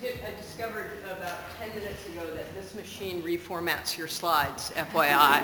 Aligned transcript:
I, 0.00 0.30
discovered 0.40 0.92
about 1.10 1.38
10 1.58 1.70
minutes 1.74 2.06
ago 2.06 2.24
that 2.36 2.54
this 2.54 2.72
machine 2.74 3.20
reformats 3.20 3.98
your 3.98 4.06
slides, 4.06 4.70
FYI. 4.76 5.42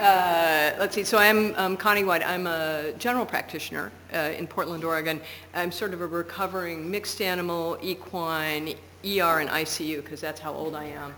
uh, 0.00 0.76
let's 0.78 0.94
see, 0.94 1.02
so 1.02 1.18
I'm 1.18 1.52
um, 1.56 1.76
Connie 1.76 2.04
White. 2.04 2.24
I'm 2.24 2.46
a 2.46 2.92
general 2.96 3.26
practitioner 3.26 3.90
uh, 4.14 4.30
in 4.38 4.46
Portland, 4.46 4.84
Oregon. 4.84 5.20
I'm 5.52 5.72
sort 5.72 5.94
of 5.94 6.00
a 6.00 6.06
recovering 6.06 6.88
mixed 6.88 7.20
animal, 7.20 7.76
equine, 7.82 8.74
ER, 9.04 9.40
and 9.40 9.50
ICU, 9.50 9.96
because 9.96 10.20
that's 10.20 10.40
how 10.40 10.52
old 10.52 10.76
I 10.76 10.84
am, 10.84 11.14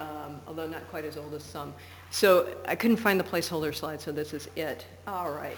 um, 0.00 0.40
although 0.46 0.66
not 0.66 0.88
quite 0.88 1.04
as 1.04 1.18
old 1.18 1.34
as 1.34 1.44
some. 1.44 1.74
So 2.10 2.48
I 2.66 2.76
couldn't 2.76 2.96
find 2.96 3.20
the 3.20 3.24
placeholder 3.24 3.74
slide, 3.74 4.00
so 4.00 4.10
this 4.10 4.32
is 4.32 4.48
it. 4.56 4.86
All 5.06 5.32
right. 5.32 5.56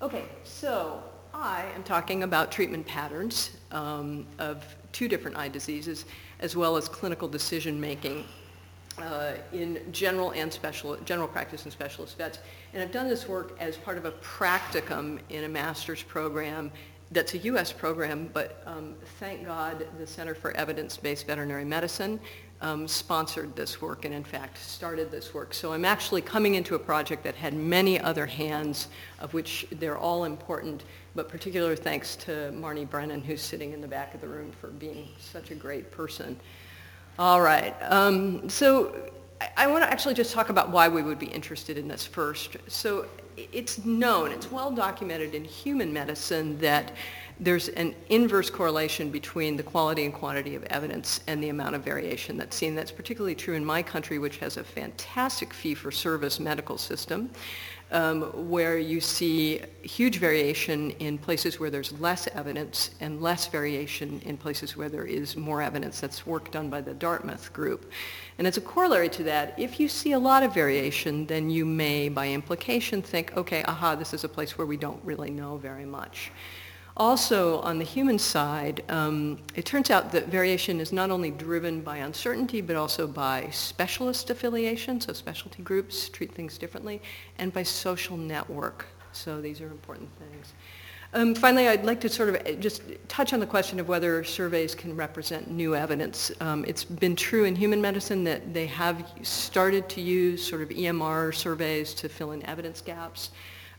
Okay, 0.00 0.24
so 0.42 1.02
I 1.34 1.66
am 1.74 1.82
talking 1.82 2.22
about 2.22 2.50
treatment 2.50 2.86
patterns 2.86 3.58
um, 3.72 4.26
of 4.38 4.64
two 4.92 5.08
different 5.08 5.36
eye 5.36 5.48
diseases, 5.48 6.04
as 6.40 6.56
well 6.56 6.76
as 6.76 6.88
clinical 6.88 7.28
decision 7.28 7.80
making 7.80 8.24
uh, 8.98 9.34
in 9.52 9.80
general 9.92 10.32
and 10.32 10.52
special, 10.52 10.96
general 11.04 11.28
practice 11.28 11.64
and 11.64 11.72
specialist 11.72 12.18
vets. 12.18 12.38
And 12.72 12.82
I've 12.82 12.92
done 12.92 13.08
this 13.08 13.28
work 13.28 13.56
as 13.60 13.76
part 13.76 13.98
of 13.98 14.04
a 14.04 14.12
practicum 14.12 15.20
in 15.30 15.44
a 15.44 15.48
master's 15.48 16.02
program 16.02 16.70
that's 17.12 17.34
a 17.34 17.38
U.S. 17.38 17.72
program, 17.72 18.30
but 18.32 18.62
um, 18.66 18.94
thank 19.18 19.44
God 19.44 19.84
the 19.98 20.06
Center 20.06 20.34
for 20.34 20.52
Evidence-Based 20.52 21.26
Veterinary 21.26 21.64
Medicine 21.64 22.20
um, 22.60 22.86
sponsored 22.86 23.56
this 23.56 23.80
work 23.80 24.04
and 24.04 24.14
in 24.14 24.22
fact 24.22 24.58
started 24.58 25.10
this 25.10 25.32
work. 25.34 25.54
So 25.54 25.72
I'm 25.72 25.84
actually 25.84 26.20
coming 26.20 26.54
into 26.54 26.74
a 26.74 26.78
project 26.78 27.24
that 27.24 27.34
had 27.34 27.54
many 27.54 27.98
other 27.98 28.26
hands, 28.26 28.88
of 29.18 29.34
which 29.34 29.66
they're 29.72 29.98
all 29.98 30.24
important, 30.24 30.84
but 31.14 31.28
particular 31.28 31.76
thanks 31.76 32.16
to 32.16 32.52
Marnie 32.54 32.88
Brennan, 32.88 33.20
who's 33.20 33.42
sitting 33.42 33.72
in 33.72 33.80
the 33.80 33.88
back 33.88 34.14
of 34.14 34.20
the 34.20 34.28
room 34.28 34.52
for 34.60 34.68
being 34.68 35.08
such 35.18 35.50
a 35.50 35.54
great 35.54 35.90
person. 35.90 36.38
All 37.18 37.40
right, 37.40 37.74
um, 37.82 38.48
so 38.48 39.10
I, 39.40 39.48
I 39.56 39.66
want 39.66 39.84
to 39.84 39.90
actually 39.90 40.14
just 40.14 40.32
talk 40.32 40.48
about 40.48 40.70
why 40.70 40.88
we 40.88 41.02
would 41.02 41.18
be 41.18 41.26
interested 41.26 41.76
in 41.76 41.88
this 41.88 42.06
first. 42.06 42.56
So 42.68 43.06
it's 43.36 43.84
known, 43.84 44.32
it's 44.32 44.50
well 44.50 44.70
documented 44.70 45.34
in 45.34 45.44
human 45.44 45.92
medicine 45.92 46.58
that 46.58 46.92
there's 47.38 47.68
an 47.70 47.94
inverse 48.10 48.50
correlation 48.50 49.10
between 49.10 49.56
the 49.56 49.62
quality 49.62 50.04
and 50.04 50.12
quantity 50.12 50.54
of 50.54 50.64
evidence 50.64 51.20
and 51.26 51.42
the 51.42 51.48
amount 51.48 51.74
of 51.74 51.82
variation 51.82 52.36
that's 52.36 52.54
seen. 52.54 52.74
That's 52.74 52.92
particularly 52.92 53.34
true 53.34 53.54
in 53.54 53.64
my 53.64 53.82
country, 53.82 54.18
which 54.18 54.36
has 54.38 54.58
a 54.58 54.64
fantastic 54.64 55.54
fee-for-service 55.54 56.38
medical 56.38 56.76
system, 56.76 57.30
um, 57.92 58.48
where 58.48 58.78
you 58.78 59.00
see 59.00 59.60
huge 59.82 60.18
variation 60.18 60.90
in 60.92 61.18
places 61.18 61.58
where 61.58 61.70
there's 61.70 61.92
less 62.00 62.28
evidence 62.28 62.90
and 63.00 63.20
less 63.20 63.46
variation 63.46 64.20
in 64.24 64.36
places 64.36 64.76
where 64.76 64.88
there 64.88 65.04
is 65.04 65.36
more 65.36 65.60
evidence. 65.60 66.00
That's 66.00 66.26
work 66.26 66.52
done 66.52 66.70
by 66.70 66.80
the 66.80 66.94
Dartmouth 66.94 67.52
group. 67.52 67.90
And 68.38 68.46
as 68.46 68.56
a 68.56 68.60
corollary 68.60 69.08
to 69.10 69.22
that, 69.24 69.58
if 69.58 69.80
you 69.80 69.88
see 69.88 70.12
a 70.12 70.18
lot 70.18 70.42
of 70.42 70.54
variation, 70.54 71.26
then 71.26 71.50
you 71.50 71.66
may, 71.66 72.08
by 72.08 72.28
implication, 72.28 73.02
think, 73.02 73.36
okay, 73.36 73.64
aha, 73.64 73.96
this 73.96 74.14
is 74.14 74.24
a 74.24 74.28
place 74.28 74.56
where 74.56 74.66
we 74.66 74.76
don't 74.76 75.02
really 75.04 75.30
know 75.30 75.56
very 75.56 75.84
much. 75.84 76.30
Also, 76.96 77.60
on 77.60 77.78
the 77.78 77.84
human 77.84 78.18
side, 78.18 78.82
um, 78.88 79.38
it 79.54 79.64
turns 79.64 79.90
out 79.90 80.10
that 80.12 80.26
variation 80.28 80.80
is 80.80 80.92
not 80.92 81.10
only 81.10 81.30
driven 81.30 81.80
by 81.80 81.98
uncertainty, 81.98 82.60
but 82.60 82.76
also 82.76 83.06
by 83.06 83.48
specialist 83.50 84.30
affiliation, 84.30 85.00
so 85.00 85.12
specialty 85.12 85.62
groups 85.62 86.08
treat 86.08 86.32
things 86.32 86.58
differently, 86.58 87.00
and 87.38 87.52
by 87.52 87.62
social 87.62 88.16
network. 88.16 88.86
So 89.12 89.40
these 89.40 89.60
are 89.60 89.70
important 89.70 90.10
things. 90.18 90.52
Um, 91.12 91.34
finally, 91.34 91.66
I'd 91.66 91.84
like 91.84 92.00
to 92.02 92.08
sort 92.08 92.28
of 92.28 92.36
uh, 92.46 92.52
just 92.60 92.82
touch 93.08 93.32
on 93.32 93.40
the 93.40 93.46
question 93.46 93.80
of 93.80 93.88
whether 93.88 94.22
surveys 94.22 94.76
can 94.76 94.94
represent 94.94 95.50
new 95.50 95.74
evidence. 95.74 96.30
Um, 96.40 96.64
it's 96.68 96.84
been 96.84 97.16
true 97.16 97.44
in 97.44 97.56
human 97.56 97.80
medicine 97.80 98.22
that 98.24 98.54
they 98.54 98.66
have 98.66 99.04
started 99.22 99.88
to 99.88 100.00
use 100.00 100.46
sort 100.46 100.62
of 100.62 100.68
EMR 100.68 101.34
surveys 101.34 101.94
to 101.94 102.08
fill 102.08 102.30
in 102.30 102.46
evidence 102.46 102.80
gaps. 102.80 103.30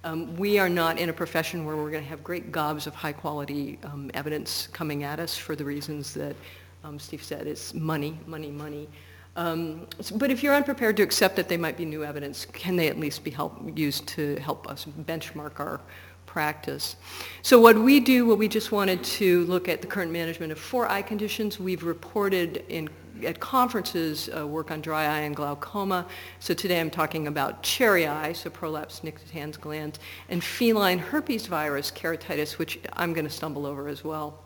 Um, 0.04 0.36
we 0.36 0.58
are 0.58 0.70
not 0.70 0.98
in 0.98 1.10
a 1.10 1.14
profession 1.14 1.64
where 1.64 1.76
we're 1.76 1.92
going 1.92 2.04
to 2.04 2.10
have 2.10 2.24
great 2.24 2.52
gobs 2.52 2.88
of 2.88 2.96
high 2.96 3.12
quality 3.14 3.78
um, 3.84 4.10
evidence 4.16 4.68
coming 4.74 5.04
at 5.04 5.20
us 5.20 5.38
for 5.38 5.56
the 5.56 5.64
reasons 5.64 6.14
that 6.16 6.36
um, 6.84 6.98
Steve 6.98 7.24
said. 7.24 7.46
It's 7.46 7.76
money, 7.76 8.18
money, 8.26 8.50
money. 8.50 8.88
Um, 9.36 9.88
so, 10.00 10.18
but 10.18 10.32
if 10.32 10.42
you're 10.42 10.56
unprepared 10.56 10.98
to 10.98 11.04
accept 11.04 11.36
that 11.36 11.48
they 11.48 11.56
might 11.56 11.78
be 11.78 11.86
new 11.86 12.04
evidence, 12.04 12.46
can 12.46 12.76
they 12.76 12.88
at 12.88 13.00
least 13.00 13.24
be 13.24 13.30
help, 13.30 13.62
used 13.78 14.08
to 14.08 14.38
help 14.38 14.68
us 14.68 14.86
benchmark 15.06 15.60
our 15.60 15.80
practice. 16.26 16.96
So 17.42 17.60
what 17.60 17.78
we 17.78 18.00
do, 18.00 18.26
well, 18.26 18.38
we 18.38 18.48
just 18.48 18.72
wanted 18.72 19.04
to 19.04 19.44
look 19.46 19.68
at 19.70 19.82
the 19.82 19.88
current 19.88 20.12
management 20.12 20.52
of 20.52 20.58
four 20.58 20.90
eye 20.90 21.02
conditions. 21.02 21.60
We've 21.60 21.84
reported 21.84 22.64
in 22.70 22.90
at 23.26 23.40
conferences 23.40 24.30
uh, 24.36 24.46
work 24.48 24.72
on 24.72 24.82
dry 24.82 25.04
eye 25.06 25.22
and 25.22 25.36
glaucoma. 25.36 26.06
So 26.40 26.54
today 26.54 26.80
I'm 26.80 26.90
talking 26.90 27.28
about 27.28 27.64
cherry 27.64 28.08
eye, 28.08 28.34
so 28.34 28.50
prolapsed 28.50 29.02
Nictitans 29.02 29.60
glands, 29.60 30.00
and 30.30 30.44
feline 30.44 31.00
herpes 31.00 31.48
virus 31.48 31.92
keratitis, 31.92 32.58
which 32.58 32.80
I'm 32.94 33.14
going 33.14 33.26
to 33.26 33.32
stumble 33.32 33.66
over 33.66 33.88
as 33.88 34.04
well. 34.04 34.40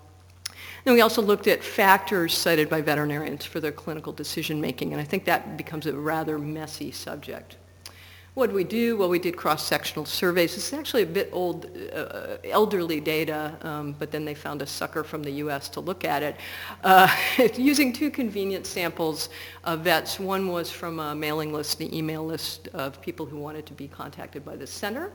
Then 0.84 0.94
we 0.94 1.02
also 1.02 1.22
looked 1.22 1.47
at 1.47 1.64
factors 1.64 2.34
cited 2.34 2.69
by 2.69 2.81
veterinarians 2.81 3.46
for 3.46 3.59
their 3.59 3.72
clinical 3.72 4.14
decision 4.14 4.62
making, 4.62 4.94
and 4.94 5.02
I 5.02 5.06
think 5.06 5.25
that 5.25 5.58
becomes 5.58 5.85
a 5.88 5.94
rather 5.94 6.38
messy 6.38 6.91
subject. 6.91 7.58
What 8.35 8.47
did 8.47 8.56
we 8.57 8.66
do? 8.66 8.97
Well, 8.97 9.07
we 9.07 9.18
did 9.18 9.38
cross-sectional 9.38 10.03
surveys. 10.03 10.56
This 10.56 10.68
is 10.68 10.73
actually 10.73 11.03
a 11.03 11.06
bit 11.06 11.29
old, 11.31 11.68
uh, 11.96 12.35
elderly 12.44 13.00
data, 13.00 13.57
um, 13.62 13.96
but 13.97 14.12
then 14.12 14.25
they 14.25 14.34
found 14.34 14.62
a 14.62 14.66
sucker 14.66 15.06
from 15.06 15.23
the 15.23 15.31
U.S. 15.31 15.69
to 15.69 15.79
look 15.79 16.03
at 16.03 16.22
it. 16.22 16.35
Uh, 16.84 17.07
using 17.56 17.94
two 17.94 18.12
convenient 18.12 18.66
samples 18.66 19.29
of 19.63 19.79
vets. 19.79 20.19
One 20.19 20.50
was 20.50 20.69
from 20.69 21.00
a 21.00 21.16
mailing 21.16 21.53
list, 21.53 21.78
the 21.78 21.97
email 21.97 22.25
list 22.25 22.68
of 22.73 23.01
people 23.01 23.25
who 23.25 23.38
wanted 23.38 23.66
to 23.68 23.73
be 23.73 23.88
contacted 23.88 24.44
by 24.44 24.57
the 24.57 24.67
center. 24.67 25.13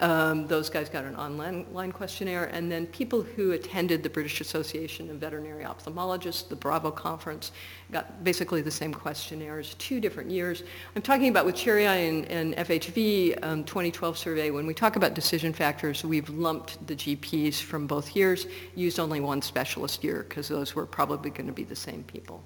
Um, 0.00 0.46
those 0.46 0.70
guys 0.70 0.88
got 0.88 1.04
an 1.04 1.16
online 1.16 1.90
questionnaire, 1.90 2.44
and 2.44 2.70
then 2.70 2.86
people 2.86 3.22
who 3.22 3.52
attended 3.52 4.04
the 4.04 4.08
British 4.08 4.40
Association 4.40 5.10
of 5.10 5.16
Veterinary 5.16 5.64
Ophthalmologists, 5.64 6.48
the 6.48 6.54
Bravo 6.54 6.92
conference, 6.92 7.50
got 7.90 8.22
basically 8.22 8.62
the 8.62 8.70
same 8.70 8.94
questionnaires, 8.94 9.74
two 9.74 10.00
different 10.00 10.30
years. 10.30 10.62
I'm 10.94 11.02
talking 11.02 11.28
about 11.28 11.46
with 11.46 11.56
Cherry 11.56 11.88
Eye 11.88 11.96
and, 11.96 12.26
and 12.26 12.56
FHV 12.56 13.42
um, 13.42 13.64
2012 13.64 14.16
survey, 14.16 14.50
when 14.50 14.66
we 14.66 14.74
talk 14.74 14.94
about 14.94 15.14
decision 15.14 15.52
factors, 15.52 16.04
we've 16.04 16.28
lumped 16.30 16.86
the 16.86 16.94
GPs 16.94 17.60
from 17.60 17.88
both 17.88 18.14
years, 18.14 18.46
used 18.76 19.00
only 19.00 19.18
one 19.18 19.42
specialist 19.42 20.04
year, 20.04 20.24
because 20.28 20.46
those 20.46 20.76
were 20.76 20.86
probably 20.86 21.30
going 21.30 21.48
to 21.48 21.52
be 21.52 21.64
the 21.64 21.76
same 21.76 22.04
people. 22.04 22.40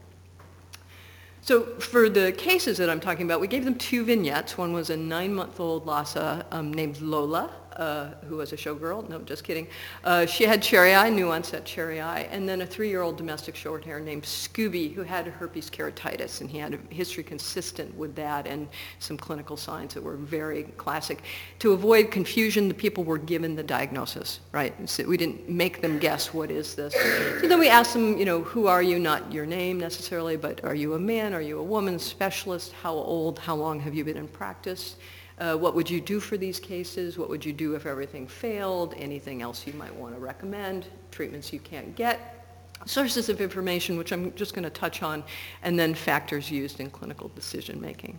So 1.45 1.65
for 1.81 2.09
the 2.09 2.31
cases 2.31 2.79
that 2.79 2.89
I'm 2.89 3.01
talking 3.01 3.27
about, 3.27 3.41
we 3.41 3.49
gave 3.49 3.65
them 3.65 3.75
two 3.75 4.05
vignettes. 4.05 4.57
One 4.57 4.73
was 4.73 4.91
a 4.91 4.97
nine-month-old 4.97 5.85
Lhasa 5.85 6.47
um, 6.53 6.73
named 6.73 7.01
Lola, 7.01 7.51
uh, 7.77 8.15
who 8.29 8.37
was 8.37 8.53
a 8.53 8.57
showgirl. 8.57 9.09
No, 9.09 9.21
just 9.21 9.45
kidding. 9.45 9.67
Uh, 10.05 10.27
she 10.27 10.45
had 10.45 10.63
cherry 10.63 10.95
eye, 10.95 11.09
new 11.09 11.31
onset 11.31 11.65
cherry 11.65 12.01
eye, 12.01 12.29
and 12.31 12.49
then 12.49 12.63
a 12.63 12.67
three-year-old 12.67 13.17
domestic 13.17 13.57
short 13.57 13.85
hair 13.85 14.01
named 14.01 14.23
Scooby, 14.23 14.93
who 14.93 15.03
had 15.03 15.27
herpes 15.27 15.71
keratitis, 15.71 16.41
and 16.41 16.51
he 16.51 16.59
had 16.59 16.75
a 16.75 16.95
history 16.95 17.23
consistent 17.23 17.95
with 17.97 18.15
that 18.17 18.47
and 18.47 18.69
some 18.99 19.17
clinical 19.17 19.57
signs 19.57 19.95
that 19.95 20.03
were 20.03 20.17
very 20.17 20.65
classic. 20.77 21.23
To 21.61 21.73
avoid 21.73 22.11
confusion, 22.11 22.69
the 22.69 22.75
people 22.75 23.05
were 23.05 23.19
given 23.19 23.57
the 23.57 23.63
diagnosis, 23.63 24.41
right? 24.53 24.75
So 24.89 25.05
we 25.05 25.17
didn't 25.17 25.49
make 25.49 25.81
them 25.81 25.99
guess 25.99 26.33
what 26.33 26.51
is 26.51 26.75
this. 26.75 26.95
So 27.41 27.49
then 27.49 27.59
we 27.59 27.69
asked 27.69 27.93
them, 27.93 28.19
you 28.19 28.25
know, 28.25 28.43
who 28.43 28.67
are 28.67 28.83
you? 28.83 28.99
Not 28.99 29.33
your 29.33 29.47
name 29.47 29.79
necessarily, 29.79 30.37
but 30.37 30.65
are 30.65 30.75
you 30.75 30.95
a 30.95 30.99
man? 30.99 31.35
Are 31.35 31.41
you 31.41 31.59
a 31.59 31.63
woman? 31.63 31.99
Specialist? 31.99 32.73
How 32.73 32.93
old? 32.93 33.39
How 33.39 33.55
long 33.55 33.81
have 33.81 33.95
you 33.95 34.05
been 34.05 34.17
in 34.17 34.29
practice? 34.29 34.97
Uh, 35.39 35.57
what 35.57 35.75
would 35.75 35.89
you 35.89 36.01
do 36.01 36.21
for 36.21 36.37
these 36.37 36.61
cases? 36.61 37.19
What 37.19 37.29
would 37.29 37.45
you 37.45 37.53
do 37.53 37.75
if 37.75 37.87
everything 37.87 38.27
failed? 38.27 38.95
Anything 38.97 39.43
else 39.43 39.67
you 39.67 39.73
might 39.75 39.95
want 39.95 40.15
to 40.15 40.21
recommend? 40.21 40.87
Treatments 41.11 41.53
you 41.53 41.61
can't 41.61 41.95
get? 41.97 42.47
Sources 42.87 43.29
of 43.29 43.41
information, 43.41 43.97
which 43.97 44.13
I'm 44.13 44.35
just 44.35 44.55
going 44.55 44.65
to 44.65 44.71
touch 44.71 45.03
on, 45.03 45.23
and 45.63 45.79
then 45.79 45.95
factors 45.95 46.51
used 46.51 46.81
in 46.81 46.91
clinical 46.91 47.29
decision 47.29 47.81
making. 47.81 48.19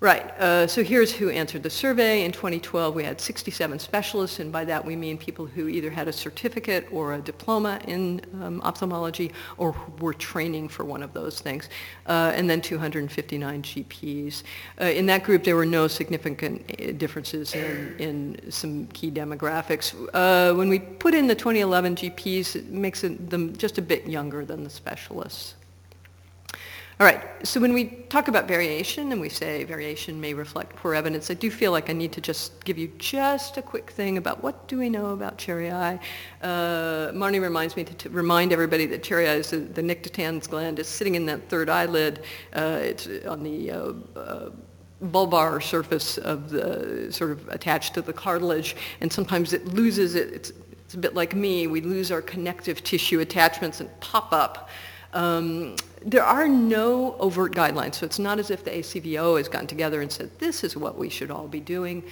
Right. 0.00 0.30
Uh, 0.40 0.66
so 0.66 0.82
here's 0.82 1.12
who 1.12 1.28
answered 1.28 1.62
the 1.62 1.68
survey. 1.68 2.24
In 2.24 2.32
2012, 2.32 2.94
we 2.94 3.04
had 3.04 3.20
67 3.20 3.78
specialists, 3.78 4.38
and 4.38 4.50
by 4.50 4.64
that 4.64 4.82
we 4.82 4.96
mean 4.96 5.18
people 5.18 5.44
who 5.44 5.68
either 5.68 5.90
had 5.90 6.08
a 6.08 6.12
certificate 6.12 6.88
or 6.90 7.12
a 7.12 7.18
diploma 7.20 7.78
in 7.86 8.22
um, 8.40 8.62
ophthalmology 8.62 9.30
or 9.58 9.76
were 9.98 10.14
training 10.14 10.70
for 10.70 10.86
one 10.86 11.02
of 11.02 11.12
those 11.12 11.40
things, 11.40 11.68
uh, 12.06 12.32
and 12.34 12.48
then 12.48 12.62
259 12.62 13.62
GPs. 13.62 14.42
Uh, 14.80 14.84
in 14.84 15.04
that 15.04 15.22
group, 15.22 15.44
there 15.44 15.56
were 15.56 15.66
no 15.66 15.86
significant 15.86 16.64
uh, 16.80 16.92
differences 16.92 17.54
in, 17.54 17.94
in 17.98 18.50
some 18.50 18.86
key 18.94 19.10
demographics. 19.10 19.94
Uh, 20.14 20.54
when 20.54 20.70
we 20.70 20.78
put 20.78 21.12
in 21.12 21.26
the 21.26 21.34
2011 21.34 21.96
GPs, 21.96 22.56
it 22.56 22.68
makes 22.68 23.02
them 23.02 23.54
just 23.54 23.76
a 23.76 23.82
bit 23.82 24.06
younger 24.06 24.46
than 24.46 24.64
the 24.64 24.70
specialists. 24.70 25.56
All 27.00 27.06
right, 27.06 27.22
so 27.44 27.60
when 27.60 27.72
we 27.72 27.86
talk 28.10 28.28
about 28.28 28.46
variation 28.46 29.10
and 29.10 29.22
we 29.22 29.30
say 29.30 29.64
variation 29.64 30.20
may 30.20 30.34
reflect 30.34 30.76
poor 30.76 30.94
evidence, 30.94 31.30
I 31.30 31.34
do 31.34 31.50
feel 31.50 31.72
like 31.72 31.88
I 31.88 31.94
need 31.94 32.12
to 32.12 32.20
just 32.20 32.62
give 32.62 32.76
you 32.76 32.92
just 32.98 33.56
a 33.56 33.62
quick 33.62 33.90
thing 33.90 34.18
about 34.18 34.42
what 34.42 34.68
do 34.68 34.76
we 34.76 34.90
know 34.90 35.06
about 35.06 35.38
cherry 35.38 35.70
eye. 35.70 35.98
Uh, 36.42 37.08
Marnie 37.12 37.40
reminds 37.40 37.74
me 37.74 37.84
to, 37.84 37.94
to, 37.94 38.10
remind 38.10 38.52
everybody 38.52 38.84
that 38.84 39.02
cherry 39.02 39.30
eye 39.30 39.36
is 39.36 39.48
the, 39.48 39.60
the 39.60 39.80
Nictitans 39.80 40.46
gland 40.46 40.78
is 40.78 40.88
sitting 40.88 41.14
in 41.14 41.24
that 41.24 41.48
third 41.48 41.70
eyelid. 41.70 42.22
Uh, 42.54 42.80
it's 42.82 43.08
on 43.26 43.42
the 43.44 43.70
uh, 43.70 43.92
uh 44.14 44.50
bulbar 45.02 45.62
surface 45.62 46.18
of 46.18 46.50
the 46.50 47.10
sort 47.10 47.30
of 47.30 47.48
attached 47.48 47.94
to 47.94 48.02
the 48.02 48.12
cartilage, 48.12 48.76
and 49.00 49.10
sometimes 49.10 49.54
it 49.54 49.64
loses 49.68 50.14
it. 50.14 50.30
It's, 50.34 50.52
it's 50.84 50.92
a 50.92 50.98
bit 50.98 51.14
like 51.14 51.34
me. 51.34 51.66
We 51.66 51.80
lose 51.80 52.12
our 52.12 52.20
connective 52.20 52.84
tissue 52.84 53.20
attachments 53.20 53.80
and 53.80 53.88
pop 54.00 54.34
up. 54.34 54.68
Um, 55.12 55.76
there 56.04 56.24
are 56.24 56.48
no 56.48 57.14
overt 57.18 57.52
guidelines, 57.54 57.96
so 57.96 58.06
it's 58.06 58.18
not 58.18 58.38
as 58.38 58.50
if 58.50 58.64
the 58.64 58.70
ACVO 58.70 59.36
has 59.36 59.48
gotten 59.48 59.66
together 59.66 60.00
and 60.00 60.10
said, 60.10 60.30
this 60.38 60.64
is 60.64 60.76
what 60.76 60.96
we 60.96 61.08
should 61.08 61.30
all 61.30 61.48
be 61.48 61.60
doing. 61.60 62.02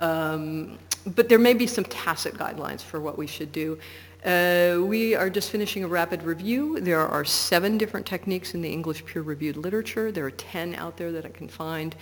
Um, 0.00 0.78
but 1.14 1.28
there 1.28 1.38
may 1.38 1.54
be 1.54 1.66
some 1.66 1.84
tacit 1.84 2.34
guidelines 2.34 2.80
for 2.80 3.00
what 3.00 3.16
we 3.16 3.26
should 3.26 3.52
do. 3.52 3.78
Uh, 4.24 4.80
we 4.82 5.14
are 5.14 5.30
just 5.30 5.50
finishing 5.50 5.84
a 5.84 5.86
rapid 5.86 6.24
review. 6.24 6.80
There 6.80 7.06
are 7.06 7.24
seven 7.24 7.78
different 7.78 8.04
techniques 8.04 8.54
in 8.54 8.60
the 8.60 8.68
English 8.68 9.04
peer-reviewed 9.06 9.56
literature. 9.56 10.10
There 10.10 10.26
are 10.26 10.32
10 10.32 10.74
out 10.74 10.96
there 10.96 11.12
that 11.12 11.24
I 11.24 11.28
can 11.28 11.46
find. 11.46 11.94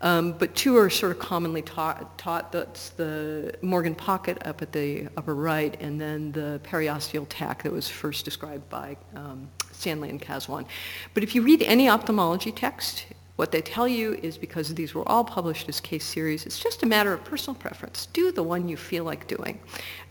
Um, 0.00 0.32
but 0.32 0.54
two 0.54 0.76
are 0.76 0.88
sort 0.88 1.10
of 1.10 1.18
commonly 1.18 1.62
taught, 1.62 2.16
taught. 2.18 2.52
That's 2.52 2.90
the 2.90 3.54
Morgan 3.62 3.96
pocket 3.96 4.38
up 4.46 4.62
at 4.62 4.70
the 4.70 5.08
upper 5.16 5.34
right, 5.34 5.76
and 5.80 6.00
then 6.00 6.30
the 6.30 6.60
periosteal 6.62 7.26
tack 7.28 7.64
that 7.64 7.72
was 7.72 7.88
first 7.88 8.24
described 8.24 8.68
by 8.68 8.96
um, 9.16 9.48
Stanley 9.82 10.10
and 10.10 10.22
Kaswan. 10.22 10.64
But 11.12 11.24
if 11.24 11.34
you 11.34 11.42
read 11.42 11.60
any 11.62 11.88
ophthalmology 11.88 12.52
text, 12.52 13.06
what 13.34 13.50
they 13.50 13.60
tell 13.60 13.88
you 13.88 14.14
is 14.22 14.38
because 14.38 14.72
these 14.72 14.94
were 14.94 15.08
all 15.08 15.24
published 15.24 15.68
as 15.68 15.80
case 15.80 16.04
series, 16.04 16.46
it's 16.46 16.60
just 16.60 16.84
a 16.84 16.86
matter 16.86 17.12
of 17.12 17.24
personal 17.24 17.56
preference. 17.56 18.06
Do 18.12 18.30
the 18.30 18.42
one 18.44 18.68
you 18.68 18.76
feel 18.76 19.02
like 19.02 19.26
doing 19.26 19.58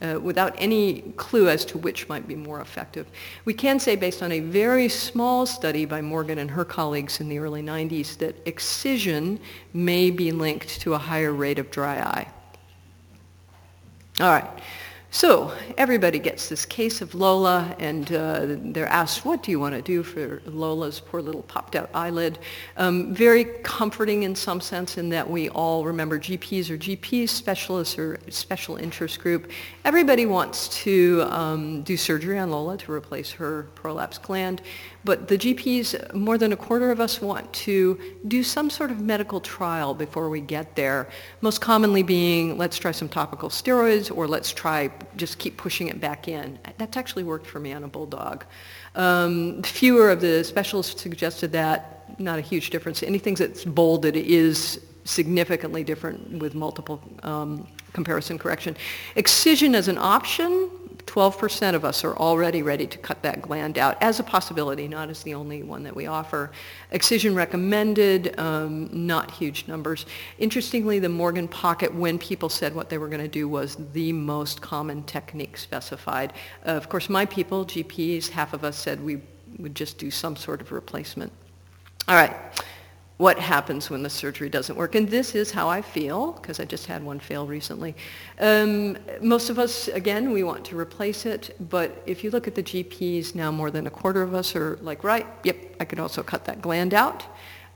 uh, 0.02 0.20
without 0.22 0.54
any 0.58 1.02
clue 1.16 1.48
as 1.48 1.64
to 1.66 1.78
which 1.78 2.10
might 2.10 2.28
be 2.28 2.36
more 2.36 2.60
effective. 2.60 3.08
We 3.46 3.54
can 3.54 3.80
say 3.80 3.96
based 3.96 4.22
on 4.22 4.34
a 4.34 4.42
very 4.42 4.90
small 4.90 5.46
study 5.46 5.86
by 5.86 6.02
Morgan 6.02 6.40
and 6.40 6.52
her 6.52 6.66
colleagues 6.66 7.22
in 7.22 7.30
the 7.30 7.38
early 7.38 7.64
90s 7.64 8.18
that 8.18 8.36
excision 8.46 9.40
may 9.74 10.12
be 10.12 10.34
linked 10.34 10.82
to 10.82 10.96
a 10.96 10.98
higher 10.98 11.32
rate 11.32 11.60
of 11.60 11.72
dry 11.72 12.00
eye. 12.00 12.28
All 14.20 14.30
right. 14.30 14.50
So 15.13 15.52
everybody 15.78 16.19
gets 16.19 16.48
this 16.48 16.66
case 16.66 17.02
of 17.02 17.13
Lola, 17.13 17.75
and 17.80 18.10
uh, 18.13 18.46
they're 18.48 18.88
asked, 18.88 19.25
what 19.25 19.44
do 19.44 19.52
you 19.52 19.60
want 19.60 19.75
to 19.75 19.81
do 19.81 20.04
for 20.04 20.42
Lola's 20.46 21.02
poor 21.02 21.22
little 21.22 21.42
popped 21.44 21.75
out 21.75 21.90
eyelid? 21.94 22.40
Um, 22.78 23.13
very 23.13 23.44
comforting 23.44 24.24
in 24.24 24.34
some 24.34 24.62
sense 24.62 24.98
in 24.98 25.10
that 25.10 25.30
we 25.30 25.50
all 25.50 25.84
remember 25.84 26.18
GPs 26.18 26.69
or 26.69 26.78
GPs, 26.78 27.28
specialists 27.28 28.00
or 28.00 28.22
special 28.30 28.78
interest 28.78 29.19
group. 29.19 29.52
Everybody 29.84 30.25
wants 30.25 30.69
to 30.84 31.24
um, 31.24 31.84
do 31.84 31.98
surgery 31.98 32.40
on 32.40 32.50
Lola 32.50 32.78
to 32.78 32.94
replace 32.94 33.31
her 33.31 33.68
prolapsed 33.75 34.22
gland. 34.22 34.62
But 35.04 35.28
the 35.28 35.38
GPs, 35.38 36.13
more 36.13 36.38
than 36.38 36.54
a 36.54 36.58
quarter 36.58 36.90
of 36.90 37.02
us 37.02 37.22
want 37.22 37.52
to 37.54 38.00
do 38.30 38.44
some 38.44 38.69
sort 38.69 38.92
of 38.92 39.02
medical 39.02 39.42
trial 39.42 39.94
before 39.94 40.30
we 40.30 40.40
get 40.40 40.75
there. 40.78 41.10
Most 41.42 41.60
commonly 41.60 42.04
being, 42.04 42.58
let's 42.58 42.78
try 42.78 42.92
some 42.92 43.10
topical 43.10 43.50
steroids 43.50 44.16
or 44.16 44.25
let's 44.25 44.54
try 44.54 44.90
just 45.15 45.38
keep 45.38 45.57
pushing 45.57 45.88
it 45.88 46.00
back 46.00 46.27
in. 46.27 46.57
That's 46.77 46.98
actually 46.98 47.24
worked 47.24 47.48
for 47.48 47.59
me 47.59 47.74
on 47.74 47.83
a 47.83 47.88
bulldog. 47.88 48.45
Um, 48.95 49.63
fewer 49.63 50.09
of 50.09 50.21
the 50.21 50.44
specialists 50.44 51.01
suggested 51.01 51.51
that, 51.53 52.19
not 52.19 52.39
a 52.39 52.42
huge 52.42 52.69
difference. 52.69 53.03
Anything 53.03 53.36
that's 53.36 53.63
bolded 53.63 54.15
is 54.15 54.81
significantly 55.03 55.83
different 55.83 56.39
with 56.39 56.56
multiple 56.56 57.01
um, 57.24 57.68
comparison 57.94 58.38
correction. 58.38 58.75
Excision 59.15 59.75
as 59.75 59.88
an 59.88 59.98
option 59.98 60.69
12% 61.06 61.75
of 61.75 61.86
us 61.86 62.03
are 62.03 62.15
already 62.18 62.62
ready 62.62 62.88
to 62.88 62.98
cut 62.98 63.21
that 63.24 63.42
gland 63.42 63.77
out 63.77 63.98
as 64.01 64.19
a 64.19 64.24
possibility, 64.24 64.88
not 64.88 65.09
as 65.09 65.24
the 65.24 65.33
only 65.33 65.63
one 65.63 65.83
that 65.83 65.95
we 65.95 66.07
offer. 66.07 66.51
Excision 66.92 67.36
recommended, 67.36 68.39
um, 68.39 68.89
not 68.92 69.31
huge 69.31 69.68
numbers. 69.68 70.06
Interestingly, 70.39 71.00
the 71.00 71.09
Morgan 71.09 71.48
pocket, 71.48 71.94
when 71.94 72.18
people 72.18 72.50
said 72.50 72.74
what 72.75 72.89
they 72.89 72.98
were 72.98 73.07
going 73.07 73.21
to 73.21 73.27
do, 73.27 73.48
was 73.48 73.77
the 73.94 74.13
most 74.13 74.62
common 74.62 75.03
technique 75.03 75.57
specified. 75.57 76.33
Uh, 76.65 76.71
of 76.71 76.89
course, 76.89 77.09
my 77.09 77.25
people, 77.25 77.65
GPs, 77.65 78.30
half 78.30 78.53
of 78.53 78.63
us 78.63 78.77
said 78.77 79.03
we 79.03 79.21
would 79.59 79.75
just 79.75 79.98
do 79.98 80.12
some 80.12 80.36
sort 80.36 80.62
of 80.62 80.71
replacement. 80.71 81.31
All 82.07 82.15
right 82.15 82.36
what 83.22 83.38
happens 83.38 83.92
when 83.92 84.02
the 84.02 84.10
surgery 84.10 84.50
doesn't 84.50 84.76
work. 84.76 84.96
And 84.96 85.08
this 85.08 85.36
is 85.36 85.52
how 85.52 85.70
I 85.70 85.84
feel, 85.84 86.32
because 86.32 86.60
I 86.60 86.66
just 86.66 86.88
had 86.88 87.04
one 87.04 87.20
fail 87.20 87.46
recently. 87.46 87.96
Um, 88.40 88.98
most 89.22 89.52
of 89.52 89.60
us, 89.60 89.90
again, 89.90 90.32
we 90.32 90.44
want 90.44 90.66
to 90.66 90.76
replace 90.76 91.28
it, 91.28 91.56
but 91.70 92.02
if 92.08 92.24
you 92.24 92.32
look 92.32 92.48
at 92.48 92.56
the 92.56 92.64
GPs, 92.64 93.36
now 93.36 93.52
more 93.52 93.70
than 93.70 93.86
a 93.86 93.92
quarter 93.92 94.24
of 94.24 94.34
us 94.34 94.56
are 94.56 94.80
like, 94.82 95.04
right, 95.04 95.28
yep, 95.44 95.56
I 95.80 95.86
could 95.86 96.00
also 96.00 96.24
cut 96.24 96.46
that 96.46 96.64
gland 96.64 96.96
out. 96.96 97.24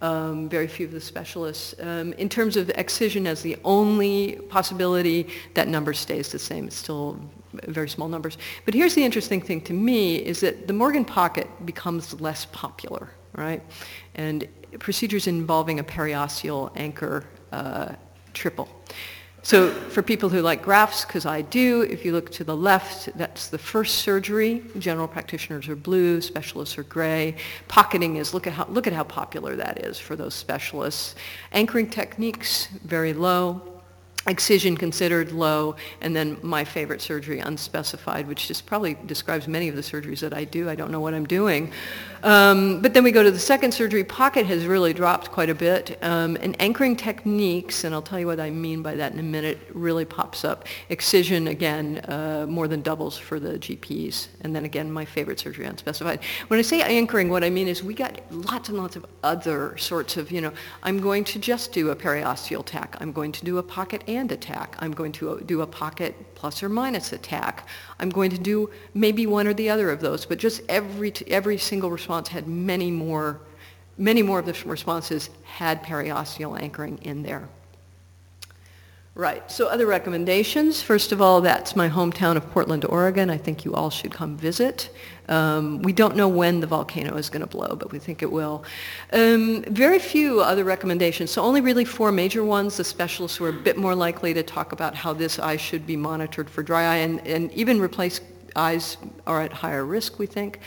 Um, 0.01 0.49
very 0.49 0.67
few 0.67 0.87
of 0.87 0.91
the 0.91 0.99
specialists. 0.99 1.75
Um, 1.79 2.13
in 2.13 2.27
terms 2.27 2.57
of 2.57 2.69
excision 2.71 3.27
as 3.27 3.43
the 3.43 3.55
only 3.63 4.37
possibility, 4.49 5.27
that 5.53 5.67
number 5.67 5.93
stays 5.93 6.31
the 6.31 6.39
same. 6.39 6.65
It's 6.65 6.75
still 6.75 7.19
very 7.67 7.87
small 7.87 8.07
numbers. 8.07 8.39
But 8.65 8.73
here's 8.73 8.95
the 8.95 9.03
interesting 9.03 9.41
thing 9.41 9.61
to 9.61 9.73
me 9.73 10.15
is 10.15 10.39
that 10.39 10.65
the 10.65 10.73
Morgan 10.73 11.05
pocket 11.05 11.47
becomes 11.67 12.19
less 12.19 12.45
popular, 12.45 13.11
right? 13.35 13.61
And 14.15 14.47
procedures 14.79 15.27
involving 15.27 15.79
a 15.79 15.83
periosteal 15.83 16.71
anchor 16.75 17.25
uh, 17.51 17.93
triple. 18.33 18.69
So 19.43 19.69
for 19.69 20.01
people 20.01 20.27
who 20.29 20.41
like 20.41 20.63
grafts, 20.63 21.05
because 21.05 21.27
I 21.27 21.43
do, 21.43 21.83
if 21.83 22.03
you 22.03 22.13
look 22.13 22.31
to 22.31 22.43
the 22.43 22.55
left, 22.55 23.15
that's 23.15 23.49
the 23.49 23.59
first 23.59 23.99
surgery. 23.99 24.63
General 24.79 25.07
practitioners 25.07 25.69
are 25.69 25.75
blue, 25.75 26.19
specialists 26.19 26.79
are 26.79 26.83
gray. 26.83 27.35
Pocketing 27.67 28.15
is, 28.15 28.33
look 28.33 28.47
at 28.47 28.53
how, 28.53 28.65
look 28.69 28.87
at 28.87 28.93
how 28.93 29.03
popular 29.03 29.55
that 29.55 29.85
is 29.85 29.99
for 29.99 30.15
those 30.15 30.33
specialists. 30.33 31.13
Anchoring 31.51 31.91
techniques, 31.91 32.69
very 32.85 33.13
low 33.13 33.75
excision 34.27 34.75
considered 34.75 35.31
low, 35.31 35.75
and 36.01 36.15
then 36.15 36.37
my 36.41 36.63
favorite 36.63 37.01
surgery, 37.01 37.39
unspecified, 37.39 38.27
which 38.27 38.47
just 38.47 38.65
probably 38.65 38.97
describes 39.05 39.47
many 39.47 39.69
of 39.69 39.75
the 39.75 39.81
surgeries 39.81 40.19
that 40.19 40.33
I 40.33 40.43
do. 40.45 40.69
I 40.69 40.75
don't 40.75 40.91
know 40.91 40.99
what 40.99 41.13
I'm 41.13 41.25
doing. 41.25 41.71
Um, 42.25 42.81
but 42.81 42.95
then 42.95 43.03
we 43.03 43.11
go 43.11 43.21
to 43.21 43.29
the 43.29 43.37
second 43.37 43.71
surgery. 43.71 44.03
Pocket 44.03 44.47
has 44.47 44.65
really 44.65 44.93
dropped 44.93 45.31
quite 45.31 45.51
a 45.51 45.53
bit. 45.53 45.95
Um, 46.01 46.35
and 46.41 46.59
anchoring 46.59 46.95
techniques, 46.95 47.83
and 47.83 47.93
I'll 47.93 48.01
tell 48.01 48.19
you 48.19 48.25
what 48.25 48.39
I 48.39 48.49
mean 48.49 48.81
by 48.81 48.95
that 48.95 49.13
in 49.13 49.19
a 49.19 49.23
minute, 49.23 49.59
really 49.71 50.05
pops 50.05 50.43
up. 50.43 50.65
Excision, 50.89 51.47
again, 51.47 51.99
uh, 52.07 52.47
more 52.49 52.67
than 52.67 52.81
doubles 52.81 53.15
for 53.15 53.39
the 53.39 53.59
GPs. 53.59 54.29
And 54.41 54.55
then 54.55 54.65
again, 54.65 54.91
my 54.91 55.05
favorite 55.05 55.39
surgery, 55.39 55.65
unspecified. 55.65 56.19
When 56.47 56.57
I 56.57 56.63
say 56.63 56.81
anchoring, 56.81 57.29
what 57.29 57.43
I 57.43 57.51
mean 57.51 57.67
is 57.67 57.83
we 57.83 57.93
got 57.93 58.19
lots 58.31 58.69
and 58.69 58.77
lots 58.79 58.95
of 58.95 59.05
other 59.21 59.77
sorts 59.77 60.17
of, 60.17 60.31
you 60.31 60.41
know, 60.41 60.51
I'm 60.81 60.99
going 60.99 61.25
to 61.25 61.37
just 61.37 61.73
do 61.73 61.91
a 61.91 61.95
periosteal 61.95 62.65
tack. 62.65 62.97
I'm 62.99 63.11
going 63.11 63.33
to 63.33 63.45
do 63.45 63.59
a 63.59 63.63
pocket 63.63 64.03
and 64.07 64.31
attack. 64.31 64.75
I'm 64.79 64.93
going 64.93 65.11
to 65.11 65.43
do 65.45 65.61
a 65.61 65.67
pocket 65.67 66.15
plus 66.33 66.63
or 66.63 66.69
minus 66.69 67.13
attack. 67.13 67.67
I'm 67.99 68.09
going 68.09 68.31
to 68.31 68.37
do 68.39 68.71
maybe 68.95 69.27
one 69.27 69.45
or 69.45 69.53
the 69.53 69.69
other 69.69 69.91
of 69.91 70.01
those, 70.01 70.25
but 70.25 70.39
just 70.39 70.61
every, 70.69 71.13
every 71.27 71.59
single 71.59 71.91
response 71.91 72.14
had 72.23 72.47
many 72.47 72.91
more, 72.91 73.39
many 73.97 74.21
more 74.21 74.39
of 74.39 74.45
the 74.45 74.57
responses 74.65 75.29
had 75.43 75.83
periosteal 75.83 76.59
anchoring 76.59 76.97
in 77.03 77.23
there. 77.23 77.47
Right, 79.17 79.49
so 79.49 79.67
other 79.67 79.85
recommendations. 79.85 80.81
First 80.81 81.13
of 81.13 81.21
all, 81.21 81.39
that's 81.39 81.73
my 81.73 81.87
hometown 81.87 82.35
of 82.35 82.51
Portland, 82.51 82.83
Oregon. 82.83 83.29
I 83.29 83.37
think 83.37 83.63
you 83.63 83.73
all 83.73 83.89
should 83.89 84.11
come 84.11 84.35
visit. 84.35 84.89
Um, 85.29 85.81
we 85.83 85.93
don't 85.93 86.17
know 86.17 86.27
when 86.27 86.59
the 86.59 86.67
volcano 86.67 87.15
is 87.15 87.29
going 87.29 87.39
to 87.39 87.47
blow, 87.47 87.77
but 87.77 87.93
we 87.93 87.97
think 87.97 88.21
it 88.21 88.29
will. 88.29 88.65
Um, 89.13 89.63
very 89.69 89.99
few 89.99 90.41
other 90.41 90.65
recommendations, 90.65 91.31
so 91.31 91.41
only 91.41 91.61
really 91.61 91.85
four 91.85 92.11
major 92.11 92.43
ones. 92.43 92.75
The 92.75 92.83
specialists 92.83 93.39
were 93.39 93.47
a 93.47 93.53
bit 93.53 93.77
more 93.77 93.95
likely 93.95 94.33
to 94.33 94.43
talk 94.43 94.73
about 94.73 94.93
how 94.93 95.13
this 95.13 95.39
eye 95.39 95.55
should 95.55 95.87
be 95.87 95.95
monitored 95.95 96.49
for 96.49 96.61
dry 96.61 96.83
eye 96.83 96.97
and, 96.97 97.25
and 97.25 97.49
even 97.53 97.79
replace 97.79 98.19
eyes 98.55 98.97
are 99.27 99.41
at 99.41 99.53
higher 99.53 99.85
risk, 99.85 100.19
we 100.19 100.25
think. 100.25 100.59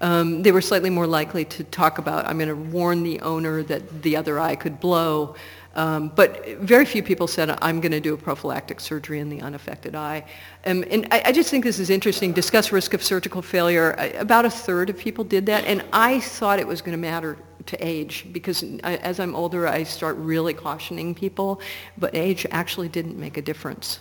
Um, 0.00 0.42
they 0.42 0.52
were 0.52 0.60
slightly 0.60 0.90
more 0.90 1.06
likely 1.06 1.44
to 1.44 1.64
talk 1.64 1.98
about, 1.98 2.26
I'm 2.26 2.38
going 2.38 2.48
to 2.48 2.54
warn 2.54 3.02
the 3.02 3.20
owner 3.20 3.62
that 3.64 4.02
the 4.02 4.16
other 4.16 4.38
eye 4.38 4.56
could 4.56 4.80
blow. 4.80 5.36
Um, 5.76 6.08
but 6.14 6.56
very 6.58 6.86
few 6.86 7.02
people 7.02 7.26
said, 7.26 7.50
I'm 7.60 7.80
going 7.80 7.92
to 7.92 8.00
do 8.00 8.14
a 8.14 8.16
prophylactic 8.16 8.80
surgery 8.80 9.20
in 9.20 9.28
the 9.28 9.42
unaffected 9.42 9.94
eye. 9.94 10.24
Um, 10.64 10.84
and 10.90 11.06
I, 11.10 11.22
I, 11.26 11.32
just 11.32 11.50
think 11.50 11.64
this 11.64 11.78
is 11.78 11.90
interesting. 11.90 12.32
Discuss 12.32 12.72
risk 12.72 12.94
of 12.94 13.02
surgical 13.02 13.42
failure. 13.42 13.94
I, 13.98 14.06
about 14.06 14.46
a 14.46 14.50
third 14.50 14.88
of 14.88 14.96
people 14.96 15.22
did 15.22 15.44
that. 15.46 15.64
And 15.66 15.84
I 15.92 16.20
thought 16.20 16.58
it 16.58 16.66
was 16.66 16.80
going 16.80 16.92
to 16.92 16.98
matter 16.98 17.36
to 17.66 17.86
age 17.86 18.26
because 18.32 18.64
I, 18.84 18.96
as 18.96 19.20
I'm 19.20 19.36
older, 19.36 19.68
I 19.68 19.82
start 19.82 20.16
really 20.16 20.54
cautioning 20.54 21.14
people. 21.14 21.60
But 21.98 22.14
age 22.14 22.46
actually 22.50 22.88
didn't 22.88 23.18
make 23.18 23.36
a 23.36 23.42
difference. 23.42 24.00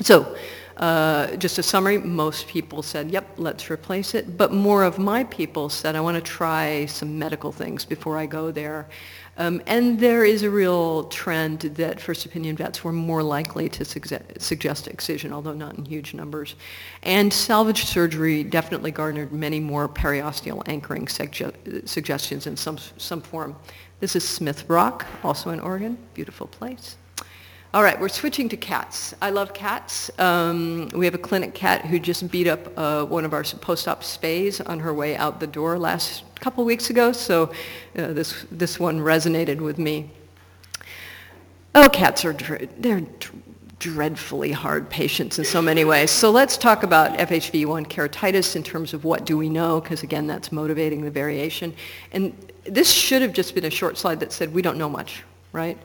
So 0.00 0.36
Uh, 0.76 1.36
just 1.36 1.58
a 1.58 1.62
summary, 1.62 1.98
most 1.98 2.48
people 2.48 2.82
said, 2.82 3.10
yep, 3.10 3.28
let's 3.36 3.70
replace 3.70 4.14
it. 4.14 4.36
But 4.36 4.52
more 4.52 4.82
of 4.82 4.98
my 4.98 5.24
people 5.24 5.68
said, 5.68 5.94
I 5.94 6.00
want 6.00 6.16
to 6.16 6.20
try 6.20 6.86
some 6.86 7.18
medical 7.18 7.52
things 7.52 7.84
before 7.84 8.18
I 8.18 8.26
go 8.26 8.50
there. 8.50 8.88
Um, 9.36 9.62
and 9.66 9.98
there 9.98 10.24
is 10.24 10.42
a 10.42 10.50
real 10.50 11.04
trend 11.04 11.60
that 11.60 12.00
first 12.00 12.24
opinion 12.24 12.56
vets 12.56 12.84
were 12.84 12.92
more 12.92 13.22
likely 13.22 13.68
to 13.68 13.84
suggest 13.84 14.88
excision, 14.88 15.32
although 15.32 15.54
not 15.54 15.76
in 15.76 15.84
huge 15.84 16.14
numbers. 16.14 16.54
And 17.02 17.32
salvage 17.32 17.84
surgery 17.84 18.44
definitely 18.44 18.92
garnered 18.92 19.32
many 19.32 19.58
more 19.60 19.88
periosteal 19.88 20.62
anchoring 20.66 21.06
suge- 21.06 21.88
suggestions 21.88 22.46
in 22.46 22.56
some, 22.56 22.78
some 22.96 23.20
form. 23.20 23.56
This 24.00 24.14
is 24.14 24.28
Smith 24.28 24.68
Rock, 24.68 25.06
also 25.24 25.50
in 25.50 25.60
Oregon, 25.60 25.98
beautiful 26.14 26.46
place. 26.46 26.96
All 27.74 27.82
right, 27.82 28.00
we're 28.00 28.08
switching 28.08 28.48
to 28.50 28.56
cats. 28.56 29.14
I 29.20 29.30
love 29.30 29.52
cats. 29.52 30.08
Um, 30.20 30.88
we 30.94 31.06
have 31.06 31.14
a 31.16 31.18
clinic 31.18 31.54
cat 31.54 31.84
who 31.84 31.98
just 31.98 32.30
beat 32.30 32.46
up 32.46 32.72
uh, 32.78 33.04
one 33.04 33.24
of 33.24 33.32
our 33.32 33.42
post-op 33.42 34.04
spays 34.04 34.62
on 34.64 34.78
her 34.78 34.94
way 34.94 35.16
out 35.16 35.40
the 35.40 35.48
door 35.48 35.76
last 35.76 36.22
couple 36.38 36.64
weeks 36.64 36.90
ago, 36.90 37.10
so 37.10 37.52
uh, 37.98 38.12
this, 38.12 38.46
this 38.52 38.78
one 38.78 39.00
resonated 39.00 39.58
with 39.58 39.78
me. 39.78 40.08
Oh, 41.74 41.88
cats 41.88 42.24
are, 42.24 42.34
they're 42.78 43.02
dreadfully 43.80 44.52
hard 44.52 44.88
patients 44.88 45.40
in 45.40 45.44
so 45.44 45.60
many 45.60 45.84
ways. 45.84 46.12
So 46.12 46.30
let's 46.30 46.56
talk 46.56 46.84
about 46.84 47.18
FHV1 47.18 47.88
keratitis 47.88 48.54
in 48.54 48.62
terms 48.62 48.94
of 48.94 49.02
what 49.02 49.26
do 49.26 49.36
we 49.36 49.48
know, 49.48 49.80
because 49.80 50.04
again, 50.04 50.28
that's 50.28 50.52
motivating 50.52 51.02
the 51.02 51.10
variation. 51.10 51.74
And 52.12 52.36
this 52.62 52.88
should 52.92 53.20
have 53.20 53.32
just 53.32 53.52
been 53.52 53.64
a 53.64 53.70
short 53.70 53.98
slide 53.98 54.20
that 54.20 54.32
said 54.32 54.54
we 54.54 54.62
don't 54.62 54.78
know 54.78 54.88
much, 54.88 55.24
right? 55.50 55.76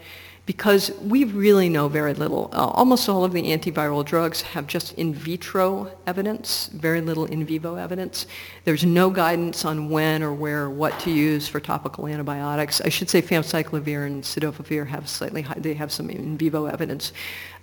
Because 0.50 0.90
we 1.02 1.26
really 1.26 1.70
know 1.70 1.88
very 1.88 2.16
little. 2.16 2.50
Uh, 2.52 2.66
almost 2.70 3.08
all 3.08 3.24
of 3.24 3.34
the 3.34 3.44
antiviral 3.44 4.04
drugs 4.04 4.42
have 4.42 4.66
just 4.66 4.94
in 4.94 5.14
vitro 5.14 5.92
evidence, 6.08 6.72
very 6.74 7.02
little 7.02 7.26
in 7.26 7.46
vivo 7.46 7.76
evidence. 7.76 8.26
There's 8.64 8.84
no 8.84 9.12
guidance 9.12 9.64
on 9.64 9.92
when 9.92 10.24
or 10.24 10.34
where 10.34 10.64
or 10.64 10.72
what 10.72 11.00
to 11.02 11.12
use 11.12 11.48
for 11.48 11.60
topical 11.60 12.08
antibiotics. 12.08 12.82
I 12.82 12.90
should 12.90 13.12
say 13.12 13.22
famciclovir 13.22 14.08
and 14.08 14.24
cidofovir 14.24 14.88
have 14.88 15.08
slightly 15.08 15.44
high, 15.44 15.54
they 15.60 15.76
have 15.76 15.92
some 15.92 16.10
in 16.10 16.36
vivo 16.36 16.66
evidence. 16.66 17.14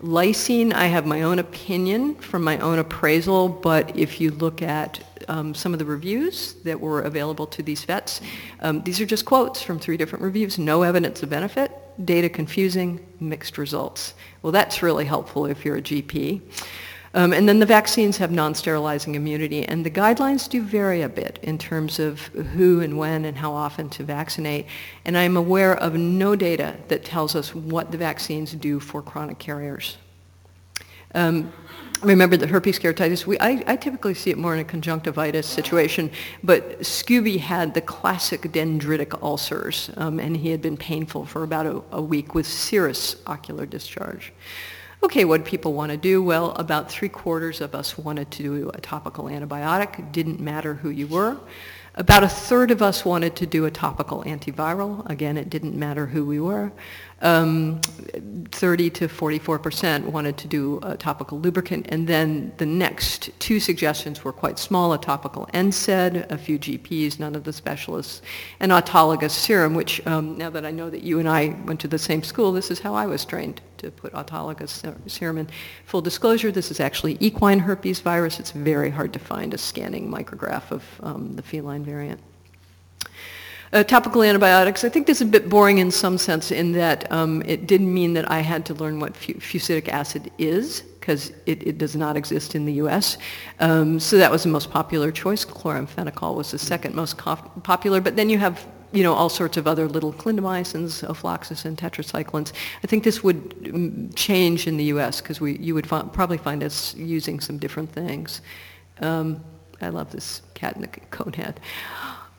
Lysine, 0.00 0.72
I 0.72 0.86
have 0.86 1.06
my 1.06 1.22
own 1.22 1.40
opinion 1.40 2.14
from 2.14 2.44
my 2.44 2.56
own 2.58 2.78
appraisal, 2.78 3.48
but 3.48 3.96
if 3.96 4.20
you 4.20 4.30
look 4.30 4.62
at 4.62 5.02
um, 5.26 5.56
some 5.56 5.72
of 5.72 5.80
the 5.80 5.84
reviews 5.84 6.54
that 6.62 6.80
were 6.80 7.02
available 7.02 7.48
to 7.48 7.64
these 7.64 7.84
vets, 7.84 8.20
um, 8.60 8.84
these 8.84 9.00
are 9.00 9.06
just 9.06 9.24
quotes 9.24 9.60
from 9.60 9.80
three 9.80 9.96
different 9.96 10.22
reviews. 10.22 10.56
No 10.56 10.84
evidence 10.84 11.24
of 11.24 11.30
benefit, 11.30 11.72
data 12.04 12.28
confusing, 12.28 13.04
mixed 13.20 13.58
results. 13.58 14.14
Well, 14.42 14.52
that's 14.52 14.82
really 14.82 15.04
helpful 15.04 15.46
if 15.46 15.64
you're 15.64 15.76
a 15.76 15.82
GP. 15.82 16.40
Um, 17.14 17.32
and 17.32 17.48
then 17.48 17.60
the 17.60 17.66
vaccines 17.66 18.18
have 18.18 18.30
non-sterilizing 18.30 19.14
immunity, 19.14 19.64
and 19.64 19.86
the 19.86 19.90
guidelines 19.90 20.46
do 20.48 20.62
vary 20.62 21.00
a 21.00 21.08
bit 21.08 21.38
in 21.42 21.56
terms 21.56 21.98
of 21.98 22.20
who 22.26 22.80
and 22.80 22.98
when 22.98 23.24
and 23.24 23.38
how 23.38 23.52
often 23.52 23.88
to 23.90 24.04
vaccinate. 24.04 24.66
And 25.06 25.16
I'm 25.16 25.38
aware 25.38 25.76
of 25.78 25.94
no 25.94 26.36
data 26.36 26.76
that 26.88 27.06
tells 27.06 27.34
us 27.34 27.54
what 27.54 27.90
the 27.90 27.96
vaccines 27.96 28.52
do 28.52 28.78
for 28.80 29.00
chronic 29.00 29.38
carriers. 29.38 29.96
Um, 31.14 31.50
remember 32.02 32.36
the 32.36 32.46
herpes 32.46 32.78
keratitis, 32.78 33.26
we, 33.26 33.38
I, 33.38 33.62
I, 33.66 33.76
typically 33.76 34.14
see 34.14 34.30
it 34.30 34.38
more 34.38 34.54
in 34.54 34.60
a 34.60 34.64
conjunctivitis 34.64 35.46
situation, 35.46 36.10
but 36.42 36.80
Scooby 36.80 37.38
had 37.38 37.74
the 37.74 37.80
classic 37.80 38.42
dendritic 38.42 39.20
ulcers, 39.22 39.90
um, 39.96 40.18
and 40.18 40.36
he 40.36 40.50
had 40.50 40.60
been 40.60 40.76
painful 40.76 41.24
for 41.24 41.42
about 41.42 41.66
a, 41.66 41.82
a 41.92 42.02
week 42.02 42.34
with 42.34 42.46
serous 42.46 43.16
ocular 43.26 43.66
discharge. 43.66 44.32
Okay, 45.02 45.24
what 45.24 45.44
do 45.44 45.50
people 45.50 45.72
want 45.72 45.92
to 45.92 45.96
do? 45.96 46.22
Well, 46.22 46.52
about 46.52 46.90
three 46.90 47.08
quarters 47.08 47.60
of 47.60 47.74
us 47.74 47.96
wanted 47.96 48.30
to 48.32 48.42
do 48.42 48.70
a 48.70 48.80
topical 48.80 49.26
antibiotic. 49.26 50.10
Didn't 50.10 50.40
matter 50.40 50.74
who 50.74 50.90
you 50.90 51.06
were. 51.06 51.36
About 51.94 52.24
a 52.24 52.28
third 52.28 52.70
of 52.70 52.82
us 52.82 53.04
wanted 53.04 53.36
to 53.36 53.46
do 53.46 53.64
a 53.64 53.70
topical 53.70 54.22
antiviral. 54.24 55.08
Again, 55.08 55.36
it 55.36 55.48
didn't 55.48 55.74
matter 55.74 56.06
who 56.06 56.26
we 56.26 56.40
were. 56.40 56.72
Um, 57.22 57.80
30 58.52 58.90
to 58.90 59.08
44 59.08 59.58
percent 59.58 60.06
wanted 60.06 60.36
to 60.36 60.48
do 60.48 60.80
a 60.82 60.96
topical 60.96 61.40
lubricant, 61.40 61.86
and 61.88 62.06
then 62.06 62.52
the 62.58 62.66
next 62.66 63.30
two 63.38 63.58
suggestions 63.58 64.22
were 64.22 64.32
quite 64.32 64.58
small, 64.58 64.92
a 64.92 64.98
topical 64.98 65.46
NSAID, 65.54 66.30
a 66.30 66.36
few 66.36 66.58
GPs, 66.58 67.18
none 67.18 67.34
of 67.34 67.44
the 67.44 67.52
specialists, 67.52 68.22
an 68.60 68.70
autologous 68.70 69.30
serum, 69.30 69.74
which 69.74 70.06
um, 70.06 70.36
now 70.36 70.50
that 70.50 70.66
I 70.66 70.70
know 70.70 70.90
that 70.90 71.02
you 71.02 71.18
and 71.18 71.28
I 71.28 71.56
went 71.64 71.80
to 71.80 71.88
the 71.88 71.98
same 71.98 72.22
school, 72.22 72.52
this 72.52 72.70
is 72.70 72.80
how 72.80 72.94
I 72.94 73.06
was 73.06 73.24
trained 73.24 73.60
to 73.78 73.90
put 73.90 74.12
autologous 74.12 74.82
serum 75.10 75.38
in. 75.38 75.48
Full 75.86 76.02
disclosure, 76.02 76.52
this 76.52 76.70
is 76.70 76.80
actually 76.80 77.16
equine 77.20 77.58
herpes 77.58 78.00
virus. 78.00 78.38
It's 78.38 78.50
very 78.50 78.90
hard 78.90 79.12
to 79.14 79.18
find 79.18 79.54
a 79.54 79.58
scanning 79.58 80.10
micrograph 80.10 80.70
of 80.70 80.84
um, 81.02 81.34
the 81.36 81.42
feline 81.42 81.84
variant. 81.84 82.20
Uh, 83.76 83.84
topical 83.84 84.22
antibiotics, 84.22 84.84
I 84.84 84.88
think 84.88 85.06
this 85.06 85.18
is 85.20 85.28
a 85.28 85.30
bit 85.30 85.50
boring 85.50 85.76
in 85.76 85.90
some 85.90 86.16
sense 86.16 86.50
in 86.50 86.72
that 86.72 87.12
um, 87.12 87.42
it 87.44 87.66
didn't 87.66 87.92
mean 87.92 88.14
that 88.14 88.30
I 88.30 88.40
had 88.40 88.64
to 88.66 88.74
learn 88.74 89.00
what 89.00 89.12
fusidic 89.12 89.88
acid 89.88 90.30
is 90.38 90.80
because 90.80 91.30
it, 91.44 91.62
it, 91.66 91.76
does 91.76 91.94
not 91.94 92.16
exist 92.16 92.54
in 92.54 92.64
the 92.64 92.72
US. 92.84 93.18
Um, 93.60 94.00
so 94.00 94.16
that 94.16 94.30
was 94.30 94.44
the 94.44 94.48
most 94.48 94.70
popular 94.70 95.12
choice. 95.12 95.44
Chloramphenicol 95.44 96.34
was 96.34 96.52
the 96.52 96.58
second 96.58 96.94
most 96.94 97.18
popular, 97.18 98.00
but 98.00 98.16
then 98.16 98.30
you 98.30 98.38
have 98.38 98.66
you 98.92 99.02
know, 99.02 99.12
all 99.12 99.28
sorts 99.28 99.58
of 99.58 99.66
other 99.66 99.86
little 99.86 100.14
clindamycins, 100.14 101.06
ofloxacin, 101.06 101.76
tetracyclines. 101.76 102.54
I 102.82 102.86
think 102.86 103.04
this 103.04 103.22
would 103.22 103.50
mm, 103.60 104.10
change 104.16 104.66
in 104.66 104.78
the 104.78 104.84
US 104.84 105.20
because 105.20 105.38
you 105.38 105.74
would 105.74 105.86
probably 105.86 106.38
find 106.38 106.64
us 106.64 106.94
using 106.94 107.40
some 107.40 107.58
different 107.58 107.92
things. 107.92 108.40
Um, 109.02 109.44
I 109.82 109.90
love 109.90 110.12
this 110.12 110.40
cat 110.54 110.76
in 110.76 110.80
the 110.80 110.88
cone 110.88 111.34
head. 111.34 111.60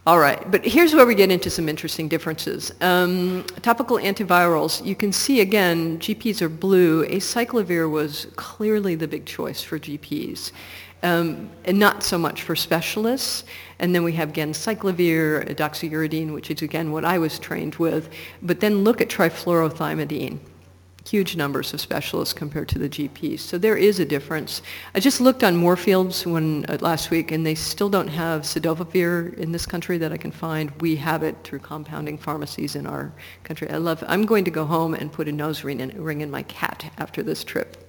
All 0.07 0.19
right, 0.19 0.49
but 0.49 0.63
here's 0.63 0.95
where 0.95 1.05
we 1.05 1.15
get 1.15 1.31
into 1.31 1.49
some 1.49 1.67
interesting 1.67 2.07
differences. 2.07 2.73
Um, 2.79 3.43
topical 3.61 3.97
antivirals, 3.97 4.85
you 4.85 4.95
can 4.95 5.11
see 5.11 5.41
again, 5.41 5.99
GPs 5.99 6.41
are 6.41 6.47
blue. 6.47 7.05
Acyclovir 7.07 7.91
was 7.91 8.27
clearly 8.37 8.95
the 8.95 9.05
big 9.05 9.25
choice 9.25 9.61
for 9.61 9.77
GPs, 9.77 10.53
um, 11.03 11.49
and 11.65 11.77
not 11.77 12.03
so 12.03 12.17
much 12.17 12.43
for 12.43 12.55
specialists. 12.55 13.43
And 13.79 13.93
then 13.93 14.05
we 14.05 14.13
have 14.13 14.31
ganciclovir, 14.31 15.53
idoxuridine, 15.53 16.33
which 16.33 16.51
is 16.51 16.61
again 16.61 16.93
what 16.93 17.03
I 17.03 17.17
was 17.17 17.37
trained 17.37 17.75
with. 17.75 18.09
But 18.41 18.61
then 18.61 18.85
look 18.85 19.01
at 19.01 19.09
trifluorothymidine 19.09 20.39
huge 21.07 21.35
numbers 21.35 21.73
of 21.73 21.79
specialists 21.81 22.33
compared 22.33 22.67
to 22.69 22.79
the 22.79 22.89
GPs. 22.89 23.39
So 23.39 23.57
there 23.57 23.77
is 23.77 23.99
a 23.99 24.05
difference. 24.05 24.61
I 24.93 24.99
just 24.99 25.21
looked 25.21 25.43
on 25.43 25.55
Moorfields 25.55 26.25
when, 26.25 26.65
uh, 26.65 26.77
last 26.81 27.09
week, 27.09 27.31
and 27.31 27.45
they 27.45 27.55
still 27.55 27.89
don't 27.89 28.09
have 28.09 28.41
cidofovir 28.41 29.33
in 29.37 29.51
this 29.51 29.65
country 29.65 29.97
that 29.97 30.11
I 30.11 30.17
can 30.17 30.31
find. 30.31 30.71
We 30.81 30.95
have 30.97 31.23
it 31.23 31.35
through 31.43 31.59
compounding 31.59 32.17
pharmacies 32.17 32.75
in 32.75 32.85
our 32.85 33.13
country. 33.43 33.69
I 33.69 33.77
love. 33.77 34.03
I'm 34.07 34.25
going 34.25 34.43
to 34.45 34.51
go 34.51 34.65
home 34.65 34.93
and 34.93 35.11
put 35.11 35.27
a 35.27 35.31
nose 35.31 35.63
ring 35.63 35.79
in, 35.79 35.89
ring 36.01 36.21
in 36.21 36.29
my 36.29 36.43
cat 36.43 36.91
after 36.97 37.23
this 37.23 37.43
trip. 37.43 37.86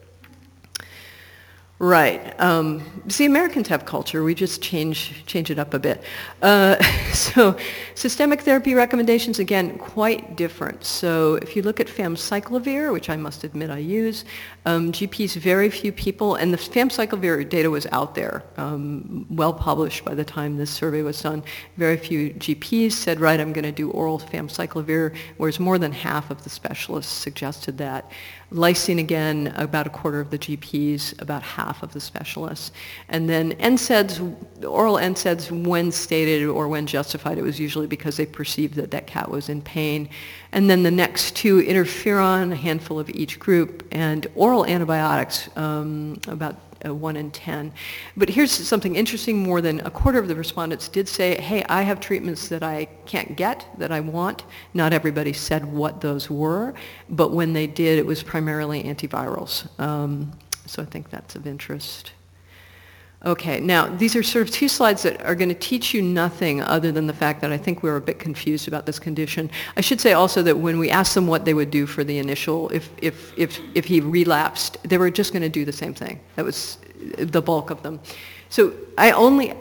Right. 1.81 2.35
Um, 2.41 2.83
see, 3.07 3.25
Americans 3.25 3.69
have 3.69 3.85
culture. 3.85 4.25
We 4.25 4.35
just 4.35 4.61
change 4.61 5.25
change 5.27 5.49
it 5.49 5.61
up 5.61 5.75
a 5.75 5.79
bit. 5.79 6.03
Uh, 6.43 6.75
so, 7.13 7.57
systemic 7.95 8.41
therapy 8.41 8.75
recommendations 8.75 9.39
again 9.39 9.79
quite 9.79 10.35
different. 10.35 10.83
So, 10.83 11.37
if 11.37 11.55
you 11.55 11.63
look 11.63 11.79
at 11.79 11.87
famciclovir, 11.87 12.93
which 12.93 13.09
I 13.09 13.17
must 13.17 13.45
admit 13.45 13.71
I 13.71 13.79
use, 13.79 14.25
um, 14.67 14.91
GPs 14.91 15.37
very 15.37 15.71
few 15.71 15.93
people, 15.93 16.35
and 16.35 16.53
the 16.53 16.59
famciclovir 16.59 17.49
data 17.49 17.71
was 17.71 17.87
out 17.93 18.17
there, 18.17 18.43
um, 18.57 19.25
well 19.31 19.53
published 19.53 20.05
by 20.05 20.15
the 20.17 20.25
time 20.25 20.57
this 20.57 20.73
survey 20.73 21.03
was 21.03 21.23
done. 21.23 21.45
Very 21.77 21.97
few 21.97 22.31
GPs 22.31 22.91
said, 22.91 23.21
right, 23.21 23.39
I'm 23.39 23.53
going 23.53 23.65
to 23.65 23.71
do 23.71 23.93
oral 23.93 24.19
famciclovir, 24.19 25.17
whereas 25.37 25.61
more 25.61 25.79
than 25.79 25.93
half 25.93 26.33
of 26.33 26.43
the 26.43 26.51
specialists 26.51 27.13
suggested 27.13 27.79
that. 27.79 28.11
Lysine 28.53 28.99
again, 28.99 29.53
about 29.57 29.87
a 29.87 29.91
quarter 29.91 30.21
of 30.21 30.31
the 30.31 30.39
GPs, 30.39 31.21
about 31.21 31.43
half 31.43 31.83
of 31.83 31.93
the 31.93 32.01
specialists. 32.01 32.73
And 33.11 33.29
then 33.29 33.53
NSAIDs, 33.57 34.65
oral 34.65 34.95
NSAIDs, 34.95 35.67
when 35.67 35.93
stated 35.93 36.47
or 36.49 36.67
when 36.67 36.87
justified, 36.87 37.37
it 37.37 37.43
was 37.43 37.61
usually 37.61 37.87
because 37.87 38.17
they 38.17 38.25
perceived 38.25 38.75
that 38.75 38.91
that 38.93 39.07
cat 39.07 39.31
was 39.31 39.51
in 39.51 39.61
pain. 39.61 40.09
And 40.53 40.71
then 40.71 40.83
the 40.83 40.91
next 40.91 41.37
two, 41.37 41.63
interferon, 41.63 42.53
a 42.53 42.57
handful 42.57 42.99
of 42.99 43.11
each 43.11 43.39
group, 43.39 43.87
and 43.93 44.27
oral 44.35 44.65
antibiotics, 44.65 45.51
um, 45.57 46.19
about 46.27 46.57
uh, 46.85 46.95
1 46.95 47.17
in 47.17 47.31
10. 47.31 47.73
But 48.17 48.29
here's 48.29 48.53
something 48.53 48.97
interesting. 48.97 49.39
More 49.39 49.61
than 49.61 49.81
a 49.81 49.91
quarter 49.91 50.19
of 50.19 50.29
the 50.29 50.35
respondents 50.35 50.89
did 50.89 51.09
say, 51.09 51.41
hey, 51.41 51.65
I 51.69 51.83
have 51.83 52.01
treatments 52.01 52.49
that 52.49 52.63
I 52.63 52.87
can't 53.07 53.37
get, 53.37 53.67
that 53.79 53.93
I 53.93 54.01
want. 54.01 54.45
Not 54.75 54.93
everybody 54.93 55.33
said 55.33 55.65
what 55.65 56.01
those 56.01 56.31
were, 56.31 56.75
but 57.09 57.33
when 57.33 57.53
they 57.53 57.67
did, 57.67 57.99
it 57.99 58.07
was 58.07 58.23
primarily 58.23 58.83
antivirals. 58.83 59.69
Um, 59.81 60.33
so 60.67 60.83
I 60.83 60.87
think 60.87 61.11
that's 61.11 61.35
of 61.35 61.47
interest. 61.47 62.13
Okay, 63.27 63.59
now 63.59 63.89
these 63.97 64.15
are 64.15 64.23
sort 64.23 64.47
of 64.47 64.55
two 64.55 64.69
slides 64.69 65.03
that 65.03 65.21
are 65.25 65.35
going 65.35 65.49
to 65.49 65.55
teach 65.55 65.93
you 65.93 66.01
nothing 66.01 66.63
other 66.63 66.93
than 66.93 67.09
the 67.09 67.13
fact 67.13 67.41
that 67.41 67.51
I 67.51 67.59
think 67.59 67.83
we 67.83 67.91
were 67.91 67.97
a 67.97 68.01
bit 68.01 68.21
confused 68.21 68.69
about 68.69 68.87
this 68.87 69.01
condition. 69.01 69.51
I 69.77 69.81
should 69.81 70.01
say 70.01 70.13
also 70.13 70.41
that 70.45 70.59
when 70.59 70.79
we 70.79 70.89
asked 70.89 71.17
them 71.17 71.27
what 71.27 71.45
they 71.45 71.53
would 71.53 71.73
do 71.73 71.85
for 71.85 72.05
the 72.05 72.19
initial, 72.19 72.69
if, 72.71 72.91
if, 73.03 73.37
if, 73.37 73.61
if 73.75 73.87
he 73.87 74.01
relapsed, 74.01 74.79
they 74.85 74.99
were 74.99 75.11
just 75.11 75.33
going 75.33 75.43
to 75.43 75.49
do 75.49 75.65
the 75.65 75.73
same 75.73 75.95
thing. 75.95 76.21
That 76.37 76.45
was 76.45 76.79
the 77.19 77.43
bulk 77.43 77.71
of 77.71 77.83
them. 77.83 77.99
So 78.51 78.73
I 78.97 79.11
only, 79.11 79.53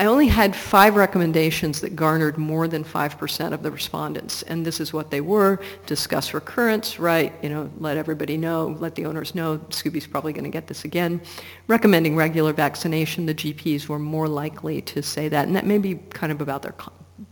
I 0.00 0.06
only 0.06 0.28
had 0.28 0.56
five 0.56 0.96
recommendations 0.96 1.82
that 1.82 1.94
garnered 1.94 2.38
more 2.38 2.66
than 2.66 2.84
5% 2.84 3.52
of 3.52 3.62
the 3.62 3.70
respondents, 3.70 4.42
and 4.44 4.64
this 4.64 4.80
is 4.80 4.94
what 4.94 5.10
they 5.10 5.20
were. 5.20 5.60
Discuss 5.84 6.32
recurrence, 6.32 6.98
right, 6.98 7.34
you 7.42 7.50
know, 7.50 7.70
let 7.76 7.98
everybody 7.98 8.38
know, 8.38 8.74
let 8.80 8.94
the 8.94 9.04
owners 9.04 9.34
know 9.34 9.58
Scooby's 9.68 10.06
probably 10.06 10.32
going 10.32 10.44
to 10.44 10.50
get 10.50 10.68
this 10.68 10.86
again. 10.86 11.20
Recommending 11.66 12.16
regular 12.16 12.54
vaccination, 12.54 13.26
the 13.26 13.34
GPs 13.34 13.88
were 13.88 13.98
more 13.98 14.26
likely 14.26 14.80
to 14.80 15.02
say 15.02 15.28
that, 15.28 15.46
and 15.46 15.54
that 15.54 15.66
may 15.66 15.76
be 15.76 15.96
kind 15.96 16.32
of 16.32 16.40
about 16.40 16.62
their 16.62 16.74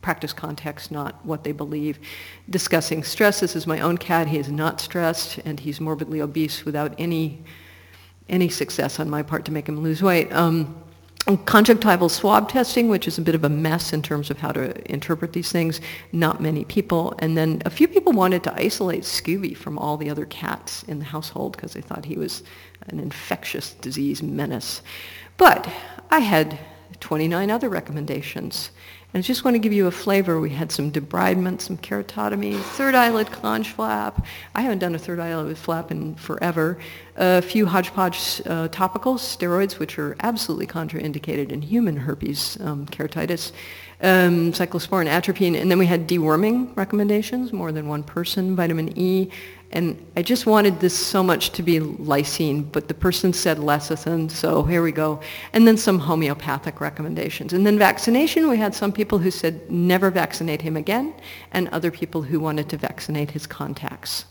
practice 0.03 0.35
context, 0.35 0.91
not 0.91 1.25
what 1.25 1.45
they 1.45 1.53
believe. 1.53 1.99
Discussing 2.51 3.03
stress, 3.03 3.41
this 3.41 3.57
is 3.57 3.67
my 3.67 3.81
own 3.81 3.97
cat, 3.97 4.27
he 4.27 4.37
is 4.37 4.51
not 4.51 4.79
stressed, 4.79 5.39
and 5.47 5.59
he's 5.59 5.81
morbidly 5.81 6.21
obese 6.21 6.67
without 6.67 6.95
any, 6.99 7.43
any 8.29 8.51
success 8.51 9.01
on 9.01 9.09
my 9.09 9.23
part 9.23 9.47
to 9.47 9.53
make 9.53 9.67
him 9.67 9.81
lose 9.81 10.03
weight. 10.03 10.31
Um, 10.35 10.85
conjunctival 11.27 12.09
swab 12.09 12.49
testing, 12.49 12.89
which 12.89 13.07
is 13.07 13.19
a 13.19 13.23
bit 13.23 13.35
of 13.35 13.45
a 13.45 13.49
mess 13.49 13.93
in 13.93 14.01
terms 14.03 14.31
of 14.31 14.39
how 14.39 14.51
to 14.53 14.91
interpret 14.91 15.33
these 15.35 15.53
things, 15.53 15.81
not 16.13 16.41
many 16.41 16.65
people. 16.65 17.15
And 17.19 17.37
then 17.37 17.61
a 17.67 17.71
few 17.71 17.87
people 17.87 18.13
wanted 18.13 18.43
to 18.45 18.55
isolate 18.55 19.03
Scooby 19.03 19.57
from 19.57 19.79
all 19.79 19.97
the 19.97 20.09
other 20.09 20.25
cats 20.27 20.85
in 20.85 20.99
the 20.99 21.05
household 21.05 21.53
because 21.53 21.75
they 21.75 21.83
thought 21.83 22.05
he 22.05 22.17
was 22.17 22.43
an 22.89 22.99
infectious 22.99 23.75
disease 23.75 24.23
menace. 24.23 24.83
But 25.37 25.69
I 26.11 26.21
had 26.21 26.59
29 27.01 27.51
other 27.51 27.69
recommendations. 27.69 28.71
And 29.15 29.25
I 29.25 29.27
just 29.27 29.43
want 29.43 29.55
to 29.55 29.59
give 29.59 29.73
you 29.73 29.87
a 29.87 29.91
flavor. 29.91 30.38
We 30.38 30.50
had 30.50 30.71
some 30.71 30.93
debridement, 30.93 31.62
some 31.62 31.79
keratotomy, 31.79 32.61
third 32.61 32.95
eyelid 32.95 33.29
conj 33.29 33.69
flap. 33.69 34.27
I 34.55 34.61
haven't 34.61 34.81
done 34.81 34.95
a 34.95 34.99
third 34.99 35.19
eyelid 35.19 35.57
flap 35.57 35.91
in 35.91 36.15
forever. 36.17 36.77
A 37.17 37.41
few 37.41 37.65
hodgepodge 37.65 38.43
uh, 38.45 38.69
topicals, 38.69 39.21
steroids, 39.21 39.79
which 39.79 39.99
are 39.99 40.15
absolutely 40.21 40.67
contraindicated 40.67 41.50
in 41.50 41.62
human 41.62 41.97
herpes 41.97 42.59
um, 42.61 42.85
keratitis, 42.85 43.53
um, 44.03 44.53
cyclosporin, 44.53 45.09
atropine, 45.09 45.59
and 45.59 45.71
then 45.71 45.79
we 45.79 45.87
had 45.87 46.07
deworming 46.07 46.77
recommendations, 46.77 47.50
more 47.50 47.73
than 47.73 47.88
one 47.88 48.03
person, 48.03 48.55
vitamin 48.55 48.97
E, 48.97 49.31
and 49.71 50.03
I 50.17 50.23
just 50.23 50.47
wanted 50.47 50.81
this 50.81 50.99
so 50.99 51.23
much 51.23 51.51
to 51.51 51.63
be 51.63 51.79
lysine, 51.79 52.73
but 52.73 52.89
the 52.89 52.95
person 52.95 53.35
said 53.35 53.59
lecithin, 53.59 54.31
so 54.31 54.63
here 54.63 54.83
we 54.83 54.93
go. 54.93 55.21
And 55.53 55.69
then 55.69 55.77
some 55.77 55.99
homeopathic 55.99 56.81
recommendations. 56.81 57.53
And 57.53 57.67
then 57.67 57.79
vaccination, 57.79 58.49
we 58.49 58.57
had 58.57 58.75
some 58.75 58.93
people 58.93 59.19
who 59.19 59.31
said 59.31 59.71
never 59.71 60.11
vaccinate 60.11 60.63
him 60.63 60.77
again, 60.77 61.13
and 61.53 61.69
other 61.69 61.91
people 61.91 62.23
who 62.23 62.41
wanted 62.41 62.71
to 62.71 62.79
vaccinate 62.79 63.31
his 63.33 63.47
contacts. 63.47 64.25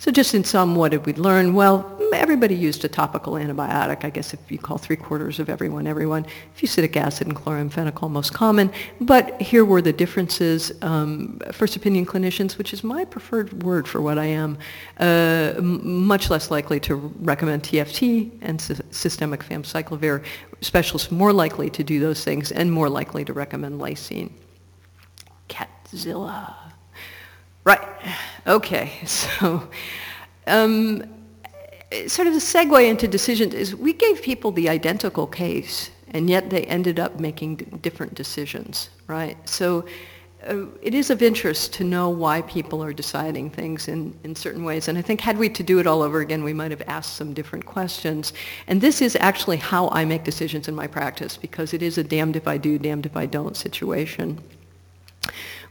So 0.00 0.10
just 0.10 0.34
in 0.34 0.44
sum, 0.44 0.76
what 0.76 0.92
did 0.92 1.04
we 1.04 1.12
learn? 1.12 1.52
Well, 1.52 1.84
everybody 2.14 2.54
used 2.54 2.86
a 2.86 2.88
topical 2.88 3.34
antibiotic. 3.34 4.02
I 4.02 4.08
guess 4.08 4.32
if 4.32 4.40
you 4.50 4.56
call 4.56 4.78
three 4.78 4.96
quarters 4.96 5.38
of 5.38 5.50
everyone, 5.50 5.86
everyone. 5.86 6.24
Fusidic 6.56 6.96
acid 6.96 7.26
and 7.26 7.36
chloramphenicol 7.36 8.10
most 8.10 8.32
common. 8.32 8.72
But 9.02 9.38
here 9.42 9.62
were 9.62 9.82
the 9.82 9.92
differences. 9.92 10.72
Um, 10.80 11.38
first 11.52 11.76
opinion 11.76 12.06
clinicians, 12.06 12.56
which 12.56 12.72
is 12.72 12.82
my 12.82 13.04
preferred 13.04 13.62
word 13.62 13.86
for 13.86 14.00
what 14.00 14.16
I 14.16 14.24
am, 14.24 14.56
uh, 14.96 15.60
much 15.60 16.30
less 16.30 16.50
likely 16.50 16.80
to 16.80 16.94
recommend 16.94 17.62
TFT 17.64 18.30
and 18.40 18.58
sy- 18.58 18.80
systemic 18.90 19.44
famciclovir. 19.44 20.24
Specialists 20.62 21.10
more 21.10 21.34
likely 21.34 21.68
to 21.68 21.84
do 21.84 22.00
those 22.00 22.24
things 22.24 22.52
and 22.52 22.72
more 22.72 22.88
likely 22.88 23.22
to 23.26 23.34
recommend 23.34 23.78
lysine. 23.78 24.30
Catzilla. 25.50 26.59
Right. 27.64 27.88
Okay. 28.46 28.92
So, 29.06 29.68
um, 30.46 31.04
sort 32.06 32.26
of 32.26 32.34
the 32.34 32.40
segue 32.40 32.88
into 32.88 33.06
decisions 33.06 33.54
is 33.54 33.74
we 33.74 33.92
gave 33.92 34.22
people 34.22 34.52
the 34.52 34.68
identical 34.68 35.26
case, 35.26 35.90
and 36.12 36.28
yet 36.30 36.50
they 36.50 36.62
ended 36.64 36.98
up 36.98 37.20
making 37.20 37.56
different 37.82 38.14
decisions. 38.14 38.90
Right. 39.06 39.36
So. 39.48 39.84
Uh, 40.48 40.64
it 40.80 40.94
is 40.94 41.10
of 41.10 41.20
interest 41.20 41.74
to 41.74 41.84
know 41.84 42.08
why 42.08 42.40
people 42.40 42.82
are 42.82 42.94
deciding 42.94 43.50
things 43.50 43.88
in, 43.88 44.18
in 44.24 44.34
certain 44.34 44.64
ways. 44.64 44.88
And 44.88 44.96
I 44.96 45.02
think 45.02 45.20
had 45.20 45.36
we 45.36 45.50
to 45.50 45.62
do 45.62 45.80
it 45.80 45.86
all 45.86 46.00
over 46.00 46.20
again, 46.20 46.42
we 46.42 46.54
might 46.54 46.70
have 46.70 46.82
asked 46.86 47.16
some 47.16 47.34
different 47.34 47.66
questions. 47.66 48.32
And 48.66 48.80
this 48.80 49.02
is 49.02 49.18
actually 49.20 49.58
how 49.58 49.90
I 49.90 50.06
make 50.06 50.24
decisions 50.24 50.66
in 50.66 50.74
my 50.74 50.86
practice 50.86 51.36
because 51.36 51.74
it 51.74 51.82
is 51.82 51.98
a 51.98 52.02
damned 52.02 52.36
if 52.36 52.48
I 52.48 52.56
do, 52.56 52.78
damned 52.78 53.04
if 53.04 53.18
I 53.18 53.26
don't 53.26 53.54
situation. 53.54 54.40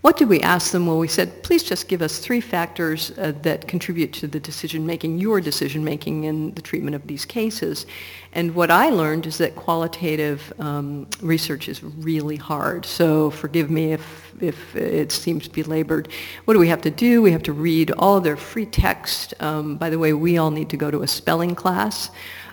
What 0.02 0.16
did 0.16 0.30
we 0.30 0.40
ask 0.40 0.72
them? 0.72 0.88
Well, 0.88 0.98
we 0.98 1.10
said, 1.10 1.44
please 1.44 1.62
just 1.62 1.90
give 1.90 2.02
us 2.02 2.20
three 2.20 2.40
factors 2.40 3.12
uh, 3.18 3.34
that 3.42 3.68
contribute 3.68 4.14
to 4.14 4.28
the 4.28 4.40
decision 4.40 4.86
making, 4.86 5.18
your 5.18 5.42
decision 5.42 5.84
making 5.84 6.24
in 6.24 6.54
the 6.54 6.62
treatment 6.62 6.96
of 6.96 7.06
these 7.06 7.26
cases. 7.26 7.86
And 8.32 8.56
what 8.56 8.72
I 8.72 8.92
learned 8.92 9.26
is 9.26 9.38
that 9.40 9.56
qualitative 9.58 10.54
um, 10.58 11.06
research 11.22 11.68
is 11.68 11.84
really 11.84 12.38
hard. 12.38 12.86
So 12.86 13.30
forgive 13.30 13.70
me 13.70 13.92
if, 13.92 14.34
if 14.42 14.74
it 14.74 15.12
seems 15.12 15.50
to 15.50 15.50
be 15.50 15.64
labored. 15.64 16.08
What 16.46 16.54
do 16.54 16.62
we 16.62 16.70
have 16.70 16.82
to 16.84 16.92
do? 16.92 17.22
We 17.22 17.34
have 17.34 17.44
to 17.44 17.54
read 17.54 17.92
all 17.92 18.18
of 18.18 18.24
their 18.24 18.38
free 18.38 18.68
text. 18.68 19.34
Um, 19.42 19.76
by 19.76 19.90
the 19.90 20.00
way, 20.00 20.14
we 20.14 20.38
all 20.38 20.52
need 20.52 20.70
to 20.70 20.78
go 20.78 20.90
to 20.90 21.02
a 21.02 21.08
spelling 21.08 21.56
class. 21.56 22.10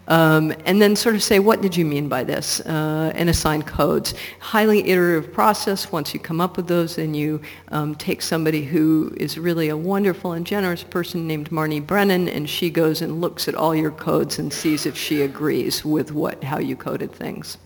Um, 0.09 0.55
and 0.65 0.81
then 0.81 0.95
sort 0.95 1.15
of 1.15 1.23
say, 1.23 1.39
what 1.39 1.61
did 1.61 1.77
you 1.77 1.85
mean 1.85 2.09
by 2.09 2.25
this? 2.25 2.61
Uh, 2.61 3.13
and 3.15 3.29
assign 3.29 3.63
codes. 3.63 4.15
Highly 4.39 4.89
iterative 4.89 5.33
process. 5.33 5.91
Once 5.91 6.15
you 6.15 6.21
come 6.21 6.41
up 6.41 6.57
with 6.57 6.69
those, 6.69 6.97
then 6.97 7.15
you 7.15 7.41
um, 7.69 7.95
take 7.97 8.23
somebody 8.23 8.65
who 8.65 9.13
is 9.17 9.39
really 9.39 9.69
a 9.69 9.77
wonderful 9.77 10.33
and 10.33 10.47
generous 10.47 10.83
person 10.83 11.27
named 11.27 11.51
Marnie 11.51 11.85
Brennan, 11.85 12.29
and 12.29 12.49
she 12.49 12.71
goes 12.71 13.03
and 13.03 13.21
looks 13.21 13.49
at 13.49 13.55
all 13.55 13.75
your 13.75 13.91
codes 13.91 14.39
and 14.39 14.53
sees 14.53 14.87
if 14.87 14.97
she 14.97 15.23
agrees 15.23 15.85
with 15.85 16.13
what, 16.13 16.45
how 16.45 16.59
you 16.59 16.77
coded 16.77 17.13
things. 17.13 17.59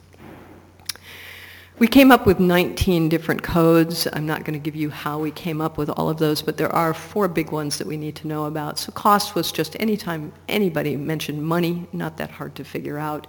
We 1.80 1.88
came 1.88 2.12
up 2.12 2.26
with 2.26 2.38
19 2.38 3.08
different 3.08 3.42
codes. 3.42 4.06
I'm 4.12 4.26
not 4.26 4.44
going 4.44 4.52
to 4.52 4.62
give 4.62 4.76
you 4.76 4.90
how 4.90 5.18
we 5.18 5.30
came 5.30 5.62
up 5.62 5.78
with 5.78 5.88
all 5.88 6.10
of 6.10 6.18
those, 6.18 6.42
but 6.42 6.58
there 6.58 6.70
are 6.70 6.92
four 6.92 7.26
big 7.26 7.52
ones 7.52 7.78
that 7.78 7.86
we 7.86 7.96
need 7.96 8.16
to 8.16 8.28
know 8.28 8.44
about. 8.44 8.78
So 8.78 8.92
cost 8.92 9.34
was 9.34 9.50
just 9.50 9.80
anytime 9.80 10.30
anybody 10.46 10.94
mentioned 10.98 11.42
money, 11.42 11.86
not 11.94 12.18
that 12.18 12.32
hard 12.32 12.54
to 12.56 12.64
figure 12.64 12.98
out. 12.98 13.28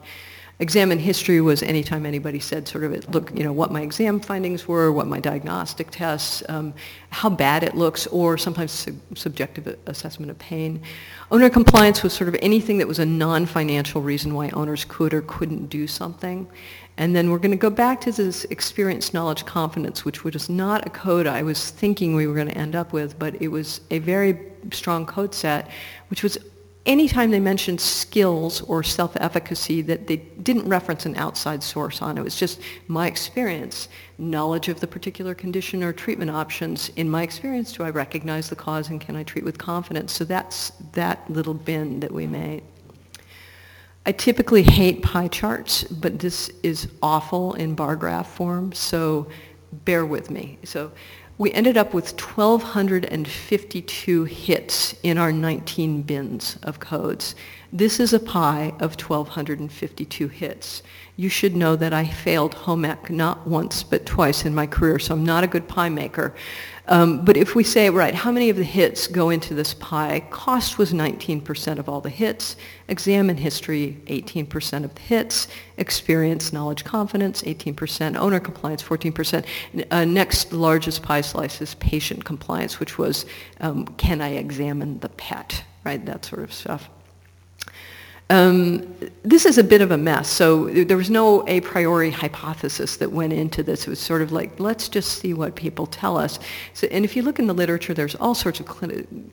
Exam 0.59 0.91
and 0.91 0.99
history 0.99 1.39
was 1.39 1.63
anytime 1.63 2.05
anybody 2.05 2.39
said 2.39 2.67
sort 2.67 2.83
of, 2.83 3.15
look, 3.15 3.31
you 3.33 3.43
know, 3.43 3.53
what 3.53 3.71
my 3.71 3.81
exam 3.81 4.19
findings 4.19 4.67
were, 4.67 4.91
what 4.91 5.07
my 5.07 5.19
diagnostic 5.19 5.89
tests, 5.89 6.43
um, 6.49 6.73
how 7.09 7.29
bad 7.29 7.63
it 7.63 7.73
looks, 7.73 8.05
or 8.07 8.37
sometimes 8.37 8.71
sub- 8.71 8.95
subjective 9.15 9.79
assessment 9.87 10.29
of 10.29 10.37
pain. 10.37 10.83
Owner 11.31 11.49
compliance 11.49 12.03
was 12.03 12.13
sort 12.13 12.27
of 12.27 12.35
anything 12.43 12.77
that 12.79 12.87
was 12.87 12.99
a 12.99 13.05
non-financial 13.05 14.01
reason 14.01 14.35
why 14.35 14.49
owners 14.49 14.85
could 14.85 15.13
or 15.13 15.21
couldn't 15.21 15.67
do 15.67 15.87
something. 15.87 16.47
And 16.97 17.15
then 17.15 17.32
we're 17.32 17.39
going 17.39 17.51
to 17.51 17.58
go 17.58 17.69
back 17.69 18.01
to 18.01 18.12
this 18.12 18.43
experience, 18.45 19.13
knowledge, 19.13 19.45
confidence, 19.45 20.06
which 20.06 20.23
was 20.23 20.49
not 20.49 20.86
a 20.86 20.89
code 20.89 21.25
I 21.25 21.41
was 21.41 21.71
thinking 21.71 22.15
we 22.15 22.27
were 22.27 22.36
going 22.36 22.49
to 22.49 22.58
end 22.58 22.75
up 22.75 22.93
with, 22.93 23.17
but 23.17 23.41
it 23.41 23.47
was 23.47 23.82
a 23.89 23.99
very 23.99 24.39
strong 24.71 25.06
code 25.06 25.34
set, 25.34 25.69
which 26.10 26.21
was 26.21 26.38
anytime 26.86 27.32
they 27.32 27.39
mentioned 27.39 27.80
skills 27.80 28.62
or 28.62 28.84
self-efficacy 28.84 29.82
that 29.84 30.08
they 30.08 30.17
didn't 30.17 30.67
reference 30.67 31.06
an 31.06 31.15
outside 31.15 31.62
source 31.63 32.01
on. 32.01 32.17
It 32.17 32.23
was 32.23 32.36
just 32.36 32.60
my 32.88 33.08
experience, 33.08 33.88
knowledge 34.17 34.67
of 34.67 34.80
the 34.80 34.88
particular 34.88 35.34
condition 35.34 35.84
or 35.84 35.93
treatment 35.93 36.32
options. 36.32 36.89
In 36.95 37.10
my 37.10 37.23
experience, 37.23 37.73
do 37.73 37.84
I 37.84 37.89
recognize 37.89 38.49
the 38.49 38.56
cause 38.56 38.89
and 38.89 38.99
can 38.99 39.15
I 39.15 39.23
treat 39.23 39.45
with 39.45 39.58
confidence? 39.58 40.12
So 40.12 40.23
that's 40.23 40.71
that 40.93 41.30
little 41.30 41.54
bin 41.54 41.99
that 41.99 42.12
we 42.12 42.27
made. 42.27 42.63
I 44.03 44.11
typically 44.11 44.63
hate 44.63 45.03
pie 45.03 45.27
charts, 45.27 45.83
but 45.83 46.17
this 46.17 46.49
is 46.63 46.87
awful 47.03 47.53
in 47.53 47.75
bar 47.75 47.95
graph 47.95 48.31
form, 48.31 48.73
so 48.73 49.27
bear 49.71 50.07
with 50.07 50.31
me. 50.31 50.57
So 50.63 50.91
we 51.37 51.53
ended 51.53 51.77
up 51.77 51.93
with 51.93 52.19
1,252 52.19 54.23
hits 54.25 54.95
in 55.03 55.19
our 55.19 55.31
19 55.31 56.01
bins 56.01 56.57
of 56.63 56.79
codes. 56.79 57.35
This 57.71 57.99
is 57.99 58.11
a 58.11 58.19
pie 58.19 58.73
of 58.79 58.99
1,252 58.99 60.29
hits. 60.29 60.81
You 61.15 61.29
should 61.29 61.55
know 61.55 61.75
that 61.75 61.93
I 61.93 62.05
failed 62.05 62.55
home 62.55 62.85
ec 62.85 63.11
not 63.11 63.45
once 63.47 63.83
but 63.83 64.05
twice 64.05 64.45
in 64.45 64.55
my 64.55 64.67
career, 64.67 64.97
so 64.97 65.13
I'm 65.13 65.23
not 65.23 65.43
a 65.43 65.47
good 65.47 65.67
pie 65.67 65.89
maker. 65.89 66.33
Um, 66.91 67.23
but 67.23 67.38
if 67.38 67.56
we 67.56 67.63
say, 67.63 67.89
right, 67.89 68.13
how 68.13 68.34
many 68.34 68.49
of 68.49 68.58
the 68.58 68.65
hits 68.65 69.08
go 69.08 69.30
into 69.30 69.54
this 69.54 69.73
pie? 69.75 70.25
Cost 70.30 70.77
was 70.77 70.91
19% 70.91 71.80
of 71.80 71.88
all 71.88 72.01
the 72.01 72.10
hits. 72.10 72.58
Exam 72.89 73.30
and 73.30 73.39
history, 73.39 73.97
18% 74.08 74.84
of 74.84 74.93
the 74.93 75.01
hits. 75.01 75.47
Experience, 75.77 76.51
knowledge, 76.51 76.84
confidence, 76.84 77.43
18%. 77.43 78.17
Owner 78.17 78.41
compliance, 78.41 78.84
14%. 78.84 79.45
Uh, 79.89 80.04
next 80.04 80.51
largest 80.51 81.01
pie 81.01 81.21
slice 81.21 81.62
is 81.62 81.75
patient 81.75 82.25
compliance, 82.25 82.77
which 82.82 82.97
was, 82.97 83.25
um, 83.62 83.88
can 83.95 84.19
I 84.19 84.32
examine 84.32 84.99
the 84.99 85.10
pet, 85.10 85.63
right? 85.86 86.06
That 86.06 86.25
sort 86.25 86.43
of 86.43 86.51
stuff. 86.51 86.89
Um, 88.31 88.95
this 89.23 89.45
is 89.45 89.57
a 89.57 89.63
bit 89.63 89.81
of 89.81 89.91
a 89.91 89.97
mess. 89.97 90.29
So 90.29 90.69
there 90.69 90.95
was 90.95 91.09
no 91.09 91.45
a 91.49 91.59
priori 91.59 92.11
hypothesis 92.11 92.95
that 92.95 93.11
went 93.11 93.33
into 93.33 93.61
this. 93.61 93.85
It 93.85 93.89
was 93.89 93.99
sort 93.99 94.21
of 94.21 94.31
like, 94.31 94.57
let's 94.57 94.87
just 94.87 95.19
see 95.19 95.33
what 95.33 95.53
people 95.55 95.85
tell 95.85 96.15
us. 96.15 96.39
So, 96.73 96.87
and 96.91 97.03
if 97.03 97.17
you 97.17 97.23
look 97.23 97.39
in 97.39 97.47
the 97.47 97.53
literature, 97.53 97.93
there's 97.93 98.15
all 98.15 98.33
sorts 98.33 98.61
of 98.61 98.67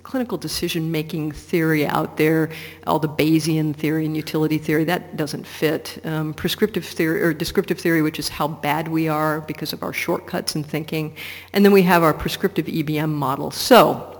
clinical 0.02 0.36
decision-making 0.36 1.30
theory 1.30 1.86
out 1.86 2.16
there, 2.16 2.50
all 2.88 2.98
the 2.98 3.08
Bayesian 3.08 3.72
theory 3.72 4.04
and 4.04 4.16
utility 4.16 4.58
theory. 4.58 4.82
That 4.82 5.16
doesn't 5.16 5.46
fit. 5.46 6.00
Um, 6.04 6.34
prescriptive 6.34 6.84
theory 6.84 7.22
or 7.22 7.32
descriptive 7.32 7.78
theory, 7.78 8.02
which 8.02 8.18
is 8.18 8.28
how 8.28 8.48
bad 8.48 8.88
we 8.88 9.06
are 9.06 9.42
because 9.42 9.72
of 9.72 9.84
our 9.84 9.92
shortcuts 9.92 10.56
in 10.56 10.64
thinking. 10.64 11.14
And 11.52 11.64
then 11.64 11.70
we 11.70 11.82
have 11.82 12.02
our 12.02 12.12
prescriptive 12.12 12.66
EBM 12.66 13.10
model. 13.10 13.52
So 13.52 14.17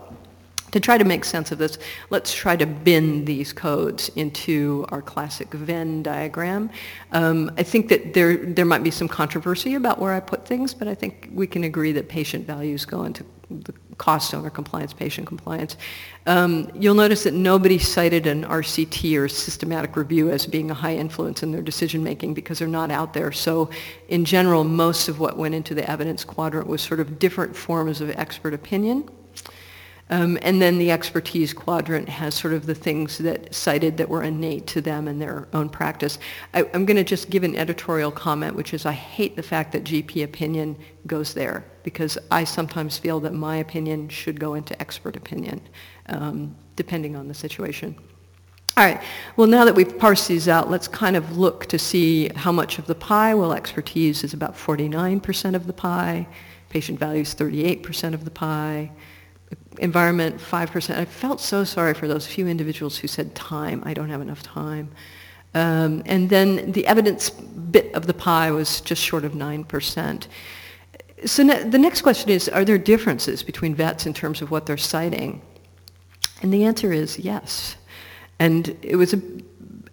to 0.71 0.79
try 0.79 0.97
to 0.97 1.03
make 1.03 1.25
sense 1.25 1.51
of 1.51 1.57
this, 1.57 1.77
let's 2.09 2.33
try 2.33 2.55
to 2.55 2.65
bin 2.65 3.25
these 3.25 3.53
codes 3.53 4.09
into 4.15 4.85
our 4.89 5.01
classic 5.01 5.51
Venn 5.53 6.03
diagram. 6.03 6.69
Um, 7.11 7.51
I 7.57 7.63
think 7.63 7.89
that 7.89 8.13
there, 8.13 8.37
there 8.37 8.65
might 8.65 8.83
be 8.83 8.91
some 8.91 9.07
controversy 9.07 9.75
about 9.75 9.99
where 9.99 10.13
I 10.13 10.19
put 10.19 10.45
things, 10.45 10.73
but 10.73 10.87
I 10.87 10.95
think 10.95 11.29
we 11.33 11.47
can 11.47 11.63
agree 11.63 11.91
that 11.93 12.09
patient 12.09 12.45
values 12.45 12.85
go 12.85 13.03
into 13.03 13.25
the 13.49 13.73
cost 13.97 14.33
owner 14.33 14.49
compliance, 14.49 14.93
patient 14.93 15.27
compliance. 15.27 15.75
Um, 16.27 16.71
you'll 16.75 16.95
notice 16.95 17.23
that 17.23 17.33
nobody 17.33 17.79
cited 17.79 18.27
an 18.27 18.45
RCT 18.45 19.19
or 19.19 19.27
systematic 19.27 19.95
review 19.95 20.29
as 20.29 20.45
being 20.45 20.69
a 20.71 20.73
high 20.73 20.95
influence 20.95 21.43
in 21.43 21.51
their 21.51 21.61
decision 21.61 22.03
making 22.03 22.33
because 22.33 22.59
they're 22.59 22.67
not 22.67 22.91
out 22.91 23.13
there. 23.13 23.31
So 23.31 23.69
in 24.07 24.23
general, 24.23 24.63
most 24.63 25.09
of 25.09 25.19
what 25.19 25.37
went 25.37 25.55
into 25.55 25.73
the 25.73 25.89
evidence 25.89 26.23
quadrant 26.23 26.67
was 26.67 26.81
sort 26.81 26.99
of 26.99 27.19
different 27.19 27.55
forms 27.55 28.01
of 28.01 28.09
expert 28.11 28.53
opinion 28.53 29.09
um, 30.11 30.39
and 30.41 30.59
then 30.59 30.79
the 30.79 30.89
expertise 30.89 31.53
quadrant 31.53 32.09
has 32.09 32.33
sort 32.33 32.53
of 32.53 32.65
the 32.65 32.73
things 32.73 33.19
that 33.19 33.53
cited 33.53 33.97
that 33.97 34.09
were 34.09 34.23
innate 34.23 34.65
to 34.67 34.81
them 34.81 35.07
in 35.07 35.19
their 35.19 35.47
own 35.53 35.69
practice. 35.69 36.17
I, 36.53 36.63
am 36.73 36.85
going 36.85 36.97
to 36.97 37.03
just 37.03 37.29
give 37.29 37.43
an 37.43 37.55
editorial 37.55 38.11
comment, 38.11 38.55
which 38.55 38.73
is 38.73 38.87
I 38.87 38.91
hate 38.91 39.35
the 39.35 39.43
fact 39.43 39.71
that 39.73 39.83
GP 39.83 40.23
opinion 40.23 40.75
goes 41.05 41.33
there 41.35 41.63
because 41.83 42.17
I 42.31 42.43
sometimes 42.43 42.97
feel 42.97 43.19
that 43.19 43.33
my 43.33 43.57
opinion 43.57 44.09
should 44.09 44.39
go 44.39 44.55
into 44.55 44.79
expert 44.81 45.15
opinion, 45.15 45.61
um, 46.07 46.55
depending 46.75 47.15
on 47.15 47.27
the 47.27 47.35
situation. 47.35 47.95
All 48.77 48.85
right, 48.85 49.01
well 49.35 49.47
now 49.47 49.65
that 49.65 49.75
we've 49.75 49.97
parsed 49.99 50.27
these 50.27 50.47
out, 50.47 50.71
let's 50.71 50.87
kind 50.87 51.17
of 51.17 51.37
look 51.37 51.67
to 51.67 51.77
see 51.77 52.29
how 52.29 52.51
much 52.51 52.79
of 52.79 52.87
the 52.87 52.95
pie. 52.95 53.35
Well, 53.35 53.53
expertise 53.53 54.23
is 54.23 54.33
about 54.33 54.55
49% 54.55 55.53
of 55.53 55.67
the 55.67 55.73
pie. 55.73 56.27
Patient 56.69 56.97
value 56.97 57.21
is 57.21 57.35
38% 57.35 58.13
of 58.13 58.25
the 58.25 58.31
pie 58.31 58.91
environment, 59.79 60.37
5%. 60.37 60.97
I 60.97 61.05
felt 61.05 61.41
so 61.41 61.63
sorry 61.63 61.93
for 61.93 62.07
those 62.07 62.27
few 62.27 62.47
individuals 62.47 62.97
who 62.97 63.07
said 63.07 63.35
time. 63.35 63.81
I 63.85 63.93
don't 63.93 64.09
have 64.09 64.21
enough 64.21 64.43
time. 64.43 64.91
Um, 65.55 66.03
and 66.05 66.29
then 66.29 66.71
the 66.71 66.85
evidence 66.85 67.29
bit 67.29 67.93
of 67.95 68.05
the 68.05 68.13
pie 68.13 68.51
was 68.51 68.81
just 68.81 69.01
short 69.01 69.25
of 69.25 69.33
9%. 69.33 70.27
So 71.25 71.43
ne- 71.43 71.63
the 71.63 71.79
next 71.79 72.01
question 72.01 72.29
is, 72.29 72.47
are 72.47 72.63
there 72.63 72.77
differences 72.77 73.43
between 73.43 73.75
vets 73.75 74.05
in 74.05 74.13
terms 74.13 74.41
of 74.41 74.51
what 74.51 74.65
they're 74.65 74.77
citing? 74.77 75.41
And 76.41 76.53
the 76.53 76.63
answer 76.63 76.93
is 76.93 77.19
yes. 77.19 77.75
And 78.37 78.77
it 78.81 78.95
was 78.95 79.13
a, 79.13 79.21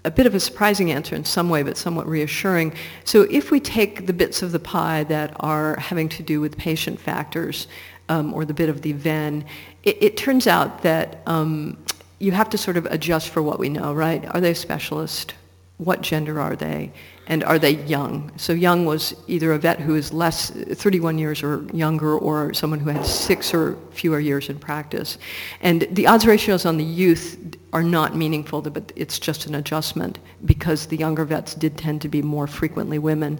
a 0.04 0.10
bit 0.10 0.26
of 0.26 0.34
a 0.34 0.40
surprising 0.40 0.92
answer 0.92 1.16
in 1.16 1.24
some 1.24 1.48
way, 1.48 1.62
but 1.62 1.76
somewhat 1.76 2.06
reassuring. 2.06 2.74
So 3.04 3.22
if 3.22 3.50
we 3.50 3.58
take 3.58 4.06
the 4.06 4.12
bits 4.12 4.42
of 4.42 4.52
the 4.52 4.60
pie 4.60 5.04
that 5.04 5.34
are 5.40 5.76
having 5.80 6.08
to 6.10 6.22
do 6.22 6.40
with 6.40 6.56
patient 6.56 7.00
factors, 7.00 7.66
um, 8.08 8.32
or 8.34 8.44
the 8.44 8.54
bit 8.54 8.68
of 8.68 8.82
the 8.82 8.92
Venn, 8.92 9.44
it, 9.82 10.02
it 10.02 10.16
turns 10.16 10.46
out 10.46 10.82
that 10.82 11.22
um, 11.26 11.76
you 12.18 12.32
have 12.32 12.50
to 12.50 12.58
sort 12.58 12.76
of 12.76 12.86
adjust 12.86 13.28
for 13.28 13.42
what 13.42 13.58
we 13.58 13.68
know, 13.68 13.92
right? 13.92 14.24
Are 14.34 14.40
they 14.40 14.52
a 14.52 14.54
specialist? 14.54 15.34
What 15.78 16.00
gender 16.00 16.40
are 16.40 16.56
they? 16.56 16.92
And 17.26 17.44
are 17.44 17.58
they 17.58 17.72
young? 17.84 18.32
So 18.38 18.52
young 18.54 18.86
was 18.86 19.14
either 19.26 19.52
a 19.52 19.58
vet 19.58 19.80
who 19.80 19.94
is 19.94 20.12
less, 20.12 20.50
31 20.50 21.18
years 21.18 21.42
or 21.42 21.64
younger, 21.74 22.16
or 22.16 22.54
someone 22.54 22.78
who 22.78 22.88
had 22.88 23.04
six 23.04 23.52
or 23.52 23.76
fewer 23.90 24.20
years 24.20 24.48
in 24.48 24.58
practice. 24.58 25.18
And 25.60 25.86
the 25.90 26.06
odds 26.06 26.26
ratios 26.26 26.64
on 26.64 26.78
the 26.78 26.84
youth 26.84 27.56
are 27.72 27.82
not 27.82 28.16
meaningful, 28.16 28.62
but 28.62 28.90
it's 28.96 29.18
just 29.18 29.44
an 29.46 29.54
adjustment 29.54 30.18
because 30.46 30.86
the 30.86 30.96
younger 30.96 31.24
vets 31.24 31.54
did 31.54 31.76
tend 31.76 32.00
to 32.02 32.08
be 32.08 32.22
more 32.22 32.46
frequently 32.46 32.98
women. 32.98 33.38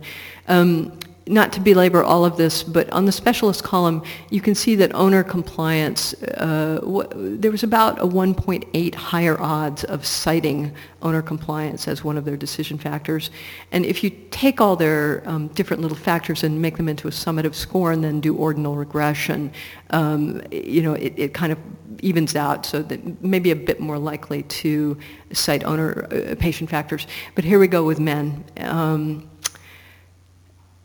Um, 0.49 0.99
not 1.29 1.53
to 1.53 1.61
belabor 1.61 2.05
all 2.05 2.25
of 2.25 2.37
this, 2.37 2.63
but 2.63 2.89
on 2.91 3.05
the 3.05 3.13
specialist 3.13 3.65
column, 3.65 4.03
you 4.31 4.41
can 4.41 4.55
see 4.55 4.77
that 4.77 4.95
owner 4.95 5.25
compliance, 5.25 6.15
uh, 6.23 6.81
there 7.15 7.51
was 7.51 7.65
about 7.65 7.99
a 7.99 8.07
1.8 8.07 8.95
higher 8.95 9.41
odds 9.41 9.83
of 9.85 10.07
citing 10.07 10.73
owner 11.03 11.23
compliance 11.23 11.89
as 11.89 12.05
one 12.05 12.17
of 12.17 12.25
their 12.25 12.37
decision 12.37 12.79
factors. 12.79 13.31
And 13.73 13.85
if 13.85 14.05
you 14.05 14.11
take 14.31 14.61
all 14.61 14.77
their 14.77 15.29
um, 15.29 15.49
different 15.49 15.83
little 15.83 15.97
factors 15.97 16.45
and 16.45 16.63
make 16.63 16.77
them 16.77 16.89
into 16.89 17.09
a 17.09 17.11
summative 17.11 17.55
score 17.55 17.91
and 17.91 18.05
then 18.05 18.21
do 18.21 18.37
ordinal 18.37 18.77
regression, 18.77 19.53
um, 19.91 20.43
you 20.53 20.83
know, 20.83 20.95
it, 20.95 21.13
it, 21.17 21.35
kind 21.35 21.53
of 21.53 21.59
evens 22.01 22.37
out 22.37 22.65
so 22.65 22.83
that 22.83 23.23
maybe 23.23 23.51
a 23.51 23.57
bit 23.57 23.81
more 23.81 23.99
likely 23.99 24.43
to 24.45 24.97
cite 25.33 25.65
owner 25.65 26.07
uh, 26.13 26.35
patient 26.37 26.71
factors. 26.71 27.07
But 27.35 27.45
here 27.45 27.59
we 27.59 27.67
go 27.67 27.85
with 27.85 28.01
men. 28.01 28.45
Um, 28.59 29.29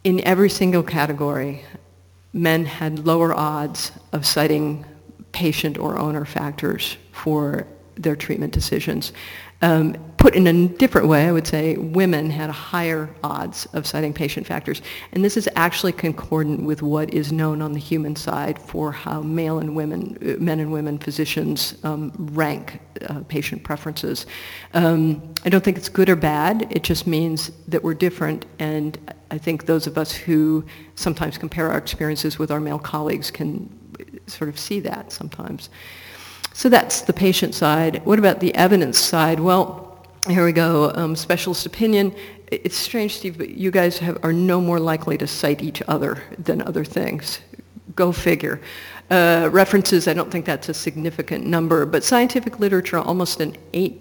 in 0.03 0.25
every 0.25 0.49
single 0.49 0.83
category, 0.83 1.63
men 2.33 2.65
had 2.65 3.05
lower 3.05 3.33
odds 3.33 3.91
of 4.11 4.25
citing 4.25 4.85
patient 5.31 5.77
or 5.77 5.97
owner 5.97 6.25
factors 6.25 6.97
for 7.11 7.67
their 7.95 8.15
treatment 8.15 8.53
decisions. 8.53 9.13
Um, 9.61 9.95
put 10.21 10.35
in 10.35 10.45
a 10.45 10.67
different 10.67 11.07
way, 11.07 11.27
I 11.27 11.31
would 11.31 11.47
say 11.47 11.77
women 11.77 12.29
had 12.29 12.51
higher 12.51 13.09
odds 13.23 13.65
of 13.73 13.87
citing 13.87 14.13
patient 14.13 14.45
factors. 14.45 14.83
And 15.13 15.25
this 15.25 15.35
is 15.35 15.49
actually 15.55 15.93
concordant 15.93 16.61
with 16.61 16.83
what 16.83 17.11
is 17.11 17.31
known 17.31 17.59
on 17.59 17.73
the 17.73 17.79
human 17.79 18.15
side 18.15 18.59
for 18.59 18.91
how 18.91 19.21
male 19.21 19.57
and 19.57 19.75
women, 19.75 20.17
uh, 20.21 20.39
men 20.39 20.59
and 20.59 20.71
women 20.71 20.99
physicians 20.99 21.75
um, 21.83 22.11
rank 22.33 22.79
uh, 23.07 23.21
patient 23.29 23.63
preferences. 23.63 24.27
Um, 24.75 25.33
I 25.43 25.49
don't 25.49 25.63
think 25.63 25.77
it's 25.77 25.89
good 25.89 26.07
or 26.07 26.15
bad. 26.15 26.67
It 26.69 26.83
just 26.83 27.07
means 27.07 27.49
that 27.67 27.83
we're 27.83 27.95
different. 27.95 28.45
And 28.59 28.99
I 29.31 29.39
think 29.39 29.65
those 29.65 29.87
of 29.87 29.97
us 29.97 30.11
who 30.11 30.63
sometimes 30.93 31.39
compare 31.39 31.71
our 31.71 31.79
experiences 31.79 32.37
with 32.37 32.51
our 32.51 32.59
male 32.59 32.79
colleagues 32.79 33.31
can 33.31 33.69
sort 34.27 34.49
of 34.49 34.59
see 34.59 34.79
that 34.81 35.11
sometimes. 35.11 35.69
So 36.53 36.69
that's 36.69 37.01
the 37.01 37.13
patient 37.13 37.55
side. 37.55 38.05
What 38.05 38.19
about 38.19 38.39
the 38.39 38.53
evidence 38.55 38.99
side? 38.99 39.39
Well, 39.39 40.05
here 40.27 40.45
we 40.45 40.51
go. 40.51 40.91
Um, 40.95 41.15
specialist 41.15 41.65
opinion. 41.65 42.13
It's 42.51 42.75
strange, 42.77 43.17
Steve, 43.17 43.37
but 43.37 43.51
you 43.51 43.71
guys 43.71 43.97
have, 43.99 44.17
are 44.23 44.33
no 44.33 44.59
more 44.59 44.79
likely 44.79 45.17
to 45.17 45.27
cite 45.27 45.63
each 45.63 45.81
other 45.87 46.21
than 46.37 46.61
other 46.61 46.83
things. 46.83 47.39
Go 47.95 48.11
figure. 48.11 48.61
Uh, 49.09 49.49
references, 49.51 50.07
I 50.07 50.13
don't 50.13 50.31
think 50.31 50.45
that's 50.45 50.69
a 50.69 50.73
significant 50.73 51.45
number, 51.45 51.85
but 51.85 52.03
scientific 52.03 52.59
literature, 52.59 52.99
almost 52.99 53.41
an 53.41 53.55
eight 53.73 54.00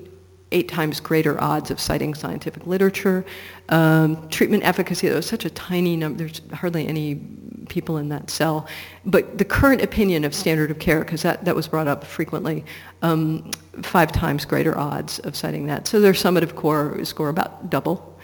eight 0.53 0.69
times 0.69 1.01
greater 1.01 1.41
odds 1.41 1.71
of 1.71 1.81
citing 1.81 2.15
scientific 2.15 2.67
literature. 2.67 3.25
Um, 3.69 4.29
treatment 4.29 4.65
efficacy, 4.65 5.09
that 5.09 5.15
was 5.15 5.27
such 5.27 5.45
a 5.45 5.51
tiny 5.51 5.97
number, 5.97 6.19
there's 6.19 6.41
hardly 6.53 6.87
any 6.87 7.21
people 7.69 7.99
in 7.99 8.09
that 8.09 8.31
cell. 8.31 8.67
But 9.05 9.39
the 9.39 9.45
current 9.45 9.81
opinion 9.81 10.25
of 10.25 10.35
standard 10.35 10.71
of 10.71 10.79
care, 10.79 11.01
because 11.01 11.23
that, 11.23 11.45
that 11.45 11.55
was 11.55 11.69
brought 11.69 11.87
up 11.87 12.05
frequently, 12.05 12.65
um, 13.03 13.51
five 13.83 14.13
times 14.13 14.45
greater 14.45 14.77
odds 14.77 15.21
of 15.21 15.37
citing 15.37 15.67
that. 15.67 15.87
So 15.87 16.01
their 16.01 16.13
summative 16.13 16.55
core 16.55 17.03
score 17.05 17.29
about 17.29 17.71
double. 17.71 18.19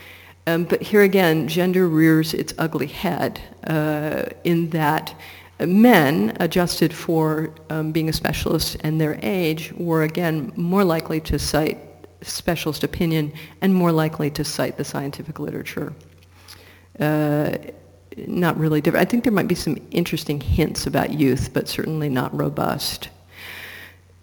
Um, 0.48 0.64
but 0.64 0.82
here 0.82 1.02
again, 1.02 1.48
gender 1.48 1.88
rears 1.88 2.34
its 2.34 2.54
ugly 2.58 2.86
head 2.86 3.40
uh, 3.66 4.24
in 4.44 4.70
that 4.70 5.14
men 5.60 6.36
adjusted 6.38 6.92
for 6.92 7.54
um, 7.70 7.90
being 7.90 8.08
a 8.08 8.12
specialist 8.12 8.76
and 8.80 9.00
their 9.00 9.18
age 9.22 9.72
were 9.72 10.02
again 10.02 10.52
more 10.54 10.84
likely 10.84 11.20
to 11.20 11.38
cite 11.38 11.78
specialist 12.30 12.84
opinion 12.84 13.32
and 13.60 13.74
more 13.74 13.92
likely 13.92 14.30
to 14.30 14.44
cite 14.44 14.76
the 14.76 14.84
scientific 14.84 15.38
literature. 15.38 15.94
Uh, 16.98 17.56
not 18.26 18.56
really 18.58 18.80
different. 18.80 19.06
I 19.06 19.10
think 19.10 19.24
there 19.24 19.32
might 19.32 19.48
be 19.48 19.54
some 19.54 19.76
interesting 19.90 20.40
hints 20.40 20.86
about 20.86 21.12
youth, 21.12 21.50
but 21.52 21.68
certainly 21.68 22.08
not 22.08 22.36
robust. 22.36 23.10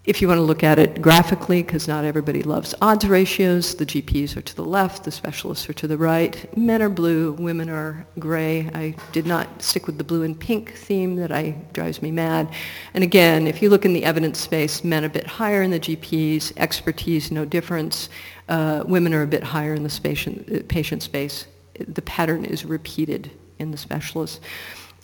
If 0.05 0.21
you 0.21 0.27
want 0.27 0.39
to 0.39 0.43
look 0.43 0.63
at 0.63 0.79
it 0.79 1.01
graphically, 1.01 1.63
because 1.63 1.87
not 1.87 2.03
everybody 2.03 2.43
loves 2.43 2.75
odds 2.81 3.07
ratios, 3.07 3.73
the 3.75 3.85
GPs 3.85 4.35
are 4.35 4.41
to 4.41 4.53
the 4.53 4.65
left, 4.65 5.05
the 5.05 5.11
specialists 5.11 5.69
are 5.69 5.73
to 5.73 5.87
the 5.87 5.97
right. 5.97 6.57
Men 6.57 6.81
are 6.81 6.89
blue, 6.89 7.31
women 7.31 7.69
are 7.69 8.05
gray. 8.19 8.69
I 8.73 8.95
did 9.13 9.25
not 9.25 9.61
stick 9.61 9.87
with 9.87 9.97
the 9.97 10.03
blue 10.03 10.23
and 10.23 10.37
pink 10.37 10.73
theme 10.73 11.15
that 11.15 11.31
I 11.31 11.51
drives 11.71 12.01
me 12.01 12.11
mad. 12.11 12.53
And 12.93 13.01
again, 13.01 13.47
if 13.47 13.61
you 13.61 13.69
look 13.69 13.85
in 13.85 13.93
the 13.93 14.03
evidence 14.03 14.41
space, 14.41 14.83
men 14.83 15.05
a 15.05 15.09
bit 15.09 15.25
higher 15.25 15.61
in 15.61 15.71
the 15.71 15.79
GPs, 15.79 16.51
expertise 16.57 17.31
no 17.31 17.45
difference. 17.45 18.09
Uh, 18.49 18.83
women 18.85 19.13
are 19.13 19.21
a 19.21 19.27
bit 19.27 19.41
higher 19.43 19.73
in 19.73 19.83
the 19.83 19.99
patient, 20.03 20.51
uh, 20.51 20.63
patient 20.67 21.01
space. 21.01 21.45
The 21.79 22.01
pattern 22.01 22.43
is 22.43 22.65
repeated 22.65 23.31
in 23.59 23.71
the 23.71 23.77
specialists. 23.77 24.41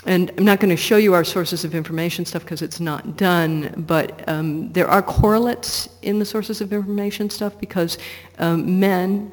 And 0.06 0.32
I'm 0.38 0.46
not 0.46 0.60
going 0.60 0.70
to 0.70 0.78
show 0.78 0.96
you 0.96 1.14
our 1.14 1.26
sources 1.26 1.66
of 1.66 1.76
information 1.76 2.24
stuff 2.26 2.44
because 2.44 2.62
it's 2.62 2.80
not 2.80 3.18
done, 3.18 3.84
but 3.86 4.28
um, 4.30 4.72
there 4.72 4.88
are 4.88 5.02
correlates 5.02 5.90
in 6.02 6.20
the 6.20 6.26
sources 6.26 6.62
of 6.62 6.72
information 6.72 7.30
stuff 7.30 7.60
because 7.60 7.98
um, 8.38 8.80
men, 8.80 9.30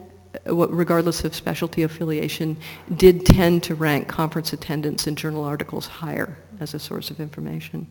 uh, 0.48 0.54
regardless 0.68 1.22
of 1.22 1.36
specialty 1.36 1.84
affiliation, 1.84 2.56
did 2.96 3.24
tend 3.24 3.62
to 3.62 3.76
rank 3.76 4.08
conference 4.08 4.52
attendance 4.52 5.06
and 5.06 5.16
journal 5.16 5.44
articles 5.44 5.86
higher 5.86 6.36
as 6.58 6.74
a 6.74 6.80
source 6.80 7.10
of 7.10 7.20
information. 7.20 7.86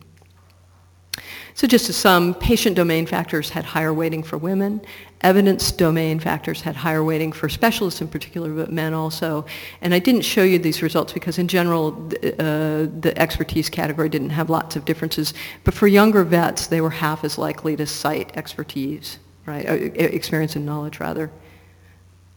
So 1.54 1.66
just 1.66 1.86
to 1.86 1.92
sum, 1.92 2.34
patient 2.34 2.76
domain 2.76 3.06
factors 3.06 3.48
had 3.50 3.64
higher 3.64 3.94
weighting 3.94 4.22
for 4.22 4.36
women. 4.36 4.82
Evidence 5.22 5.72
domain 5.72 6.20
factors 6.20 6.60
had 6.60 6.76
higher 6.76 7.02
weighting 7.02 7.32
for 7.32 7.48
specialists 7.48 8.02
in 8.02 8.08
particular, 8.08 8.52
but 8.52 8.70
men 8.70 8.92
also. 8.92 9.46
And 9.80 9.94
I 9.94 9.98
didn't 9.98 10.22
show 10.22 10.42
you 10.42 10.58
these 10.58 10.82
results 10.82 11.14
because 11.14 11.38
in 11.38 11.48
general, 11.48 11.94
uh, 12.22 12.86
the 13.00 13.14
expertise 13.16 13.70
category 13.70 14.10
didn't 14.10 14.30
have 14.30 14.50
lots 14.50 14.76
of 14.76 14.84
differences. 14.84 15.32
But 15.64 15.72
for 15.72 15.86
younger 15.86 16.24
vets, 16.24 16.66
they 16.66 16.82
were 16.82 16.90
half 16.90 17.24
as 17.24 17.38
likely 17.38 17.76
to 17.76 17.86
cite 17.86 18.36
expertise, 18.36 19.18
right? 19.46 19.66
Uh, 19.66 19.72
experience 19.72 20.56
and 20.56 20.66
knowledge, 20.66 21.00
rather. 21.00 21.30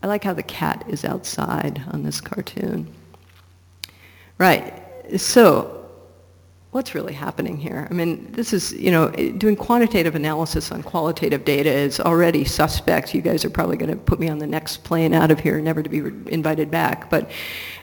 I 0.02 0.08
like 0.08 0.24
how 0.24 0.34
the 0.34 0.44
cat 0.44 0.86
is 0.88 1.04
outside 1.04 1.84
on 1.92 2.04
this 2.04 2.22
cartoon. 2.22 2.88
Right. 4.38 4.82
So 5.18 5.79
what's 6.72 6.94
really 6.94 7.14
happening 7.14 7.58
here? 7.58 7.88
I 7.90 7.94
mean, 7.94 8.32
this 8.32 8.54
is, 8.54 8.74
you 8.74 8.92
know, 8.92 9.10
doing 9.10 9.56
quantitative 9.56 10.14
analysis 10.14 10.72
on 10.72 10.84
qualitative 10.84 11.44
data 11.44 11.72
is 11.72 12.00
already 12.00 12.46
suspect. 12.46 13.16
You 13.16 13.22
guys 13.22 13.44
are 13.44 13.50
probably 13.50 13.76
going 13.78 13.90
to 13.90 13.98
put 13.98 14.20
me 14.20 14.30
on 14.30 14.38
the 14.38 14.46
next 14.46 14.84
plane 14.84 15.14
out 15.14 15.32
of 15.32 15.40
here, 15.40 15.60
never 15.62 15.82
to 15.82 15.90
be 15.90 15.98
invited 16.32 16.70
back. 16.70 17.10
But 17.10 17.32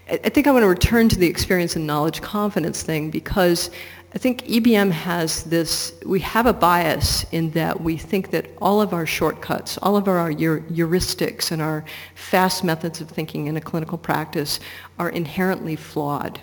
I 0.08 0.28
think 0.28 0.46
I 0.46 0.52
want 0.52 0.62
to 0.62 0.68
return 0.68 1.08
to 1.08 1.18
the 1.18 1.26
experience 1.26 1.74
and 1.74 1.84
knowledge 1.84 2.22
confidence 2.22 2.84
thing 2.84 3.10
because 3.10 3.72
I 4.14 4.18
think 4.18 4.44
EBM 4.44 4.92
has 4.92 5.42
this, 5.42 5.94
we 6.06 6.20
have 6.20 6.46
a 6.46 6.52
bias 6.52 7.24
in 7.32 7.50
that 7.50 7.80
we 7.80 7.96
think 7.96 8.30
that 8.30 8.46
all 8.62 8.80
of 8.80 8.94
our 8.94 9.04
shortcuts, 9.04 9.78
all 9.78 9.96
of 9.96 10.06
our 10.06 10.30
heuristics 10.30 11.50
and 11.50 11.60
our 11.60 11.84
fast 12.14 12.62
methods 12.62 13.00
of 13.00 13.10
thinking 13.10 13.48
in 13.48 13.56
a 13.56 13.60
clinical 13.60 13.98
practice 13.98 14.60
are 15.00 15.10
inherently 15.10 15.74
flawed. 15.74 16.40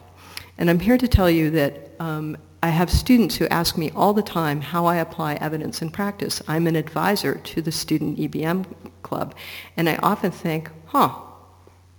And 0.58 0.70
I'm 0.70 0.80
here 0.80 0.98
to 0.98 1.08
tell 1.08 1.30
you 1.30 1.50
that 1.52 1.93
um, 2.00 2.38
I 2.62 2.70
have 2.70 2.90
students 2.90 3.36
who 3.36 3.48
ask 3.48 3.78
me 3.78 3.92
all 3.92 4.14
the 4.14 4.22
time 4.22 4.62
how 4.62 4.86
I 4.86 4.96
apply 4.98 5.36
evidence 5.36 5.82
in 5.82 5.92
practice. 5.92 6.42
I'm 6.48 6.66
an 6.68 6.76
advisor 6.76 7.36
to 7.36 7.62
the 7.62 7.72
Student 7.72 8.18
EBM 8.18 8.66
Club, 9.02 9.36
and 9.76 9.90
I 9.90 9.98
often 9.98 10.32
think, 10.32 10.70
huh, 10.86 11.14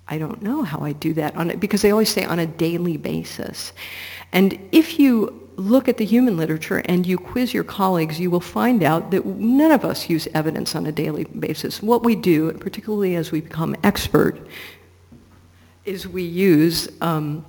I 0.09 0.19
don't 0.19 0.43
know 0.43 0.63
how 0.63 0.81
I 0.81 0.93
do 0.93 1.13
that 1.15 1.37
on 1.37 1.51
it, 1.51 1.61
because 1.61 1.83
they 1.83 1.91
always 1.91 2.11
say 2.11 2.25
on 2.25 2.39
a 2.39 2.47
daily 2.47 2.97
basis. 2.97 3.73
And 4.33 4.59
if 4.73 4.99
you 4.99 5.41
look 5.57 5.89
at 5.89 5.99
the 5.99 6.05
human 6.05 6.37
literature 6.37 6.79
and 6.87 7.07
you 7.07 7.19
quiz 7.19 7.55
your 7.55 7.65
colleagues, 7.65 8.19
you 8.19 8.31
will 8.31 8.41
find 8.41 8.83
out 8.83 9.11
that 9.11 9.25
none 9.25 9.71
of 9.71 9.85
us 9.85 10.09
use 10.09 10.27
evidence 10.35 10.75
on 10.75 10.87
a 10.87 10.93
daily 10.93 11.25
basis. 11.25 11.83
What 11.83 12.03
we 12.03 12.17
do, 12.17 12.53
particularly 12.55 13.17
as 13.17 13.33
we 13.33 13.41
become 13.41 13.77
expert, 13.85 14.47
is 15.85 16.09
we 16.09 16.23
use 16.23 16.89
um, 17.01 17.45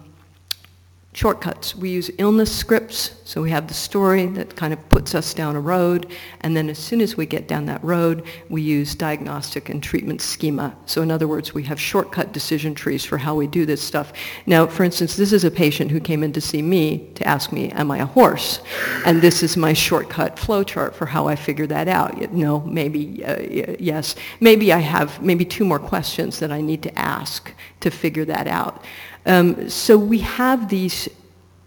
shortcuts. 1.15 1.73
We 1.73 1.89
use 1.89 2.11
illness 2.17 2.53
scripts, 2.53 3.15
so 3.23 3.41
we 3.41 3.49
have 3.49 3.67
the 3.67 3.73
story 3.73 4.25
that 4.27 4.55
kind 4.57 4.73
of 4.73 4.89
puts 4.89 5.15
us 5.15 5.33
down 5.33 5.55
a 5.55 5.61
road, 5.61 6.11
and 6.41 6.55
then 6.55 6.69
as 6.69 6.77
soon 6.77 6.99
as 6.99 7.15
we 7.15 7.25
get 7.25 7.47
down 7.47 7.65
that 7.67 7.81
road, 7.83 8.23
we 8.49 8.61
use 8.61 8.95
diagnostic 8.95 9.69
and 9.69 9.81
treatment 9.81 10.21
schema. 10.21 10.75
So 10.85 11.01
in 11.01 11.11
other 11.11 11.27
words, 11.27 11.53
we 11.53 11.63
have 11.63 11.79
shortcut 11.79 12.33
decision 12.33 12.75
trees 12.75 13.05
for 13.05 13.17
how 13.17 13.33
we 13.33 13.47
do 13.47 13.65
this 13.65 13.81
stuff. 13.81 14.11
Now, 14.45 14.67
for 14.67 14.83
instance, 14.83 15.15
this 15.15 15.31
is 15.31 15.45
a 15.45 15.51
patient 15.51 15.89
who 15.89 16.01
came 16.01 16.21
in 16.21 16.33
to 16.33 16.41
see 16.41 16.61
me 16.61 17.09
to 17.15 17.25
ask 17.25 17.53
me, 17.53 17.71
am 17.71 17.91
I 17.91 17.99
a 17.99 18.05
horse? 18.05 18.59
And 19.05 19.21
this 19.21 19.41
is 19.41 19.55
my 19.55 19.71
shortcut 19.71 20.35
flowchart 20.35 20.93
for 20.93 21.05
how 21.05 21.27
I 21.27 21.37
figure 21.37 21.67
that 21.67 21.87
out. 21.87 22.33
No, 22.33 22.59
maybe 22.59 23.23
uh, 23.23 23.39
yes. 23.79 24.15
Maybe 24.41 24.73
I 24.73 24.79
have 24.79 25.21
maybe 25.21 25.45
two 25.45 25.63
more 25.63 25.79
questions 25.79 26.39
that 26.39 26.51
I 26.51 26.59
need 26.59 26.83
to 26.83 26.99
ask 26.99 27.53
to 27.79 27.89
figure 27.89 28.25
that 28.25 28.47
out. 28.47 28.83
Um, 29.25 29.69
so 29.69 29.97
we 29.97 30.19
have 30.19 30.69
these 30.69 31.09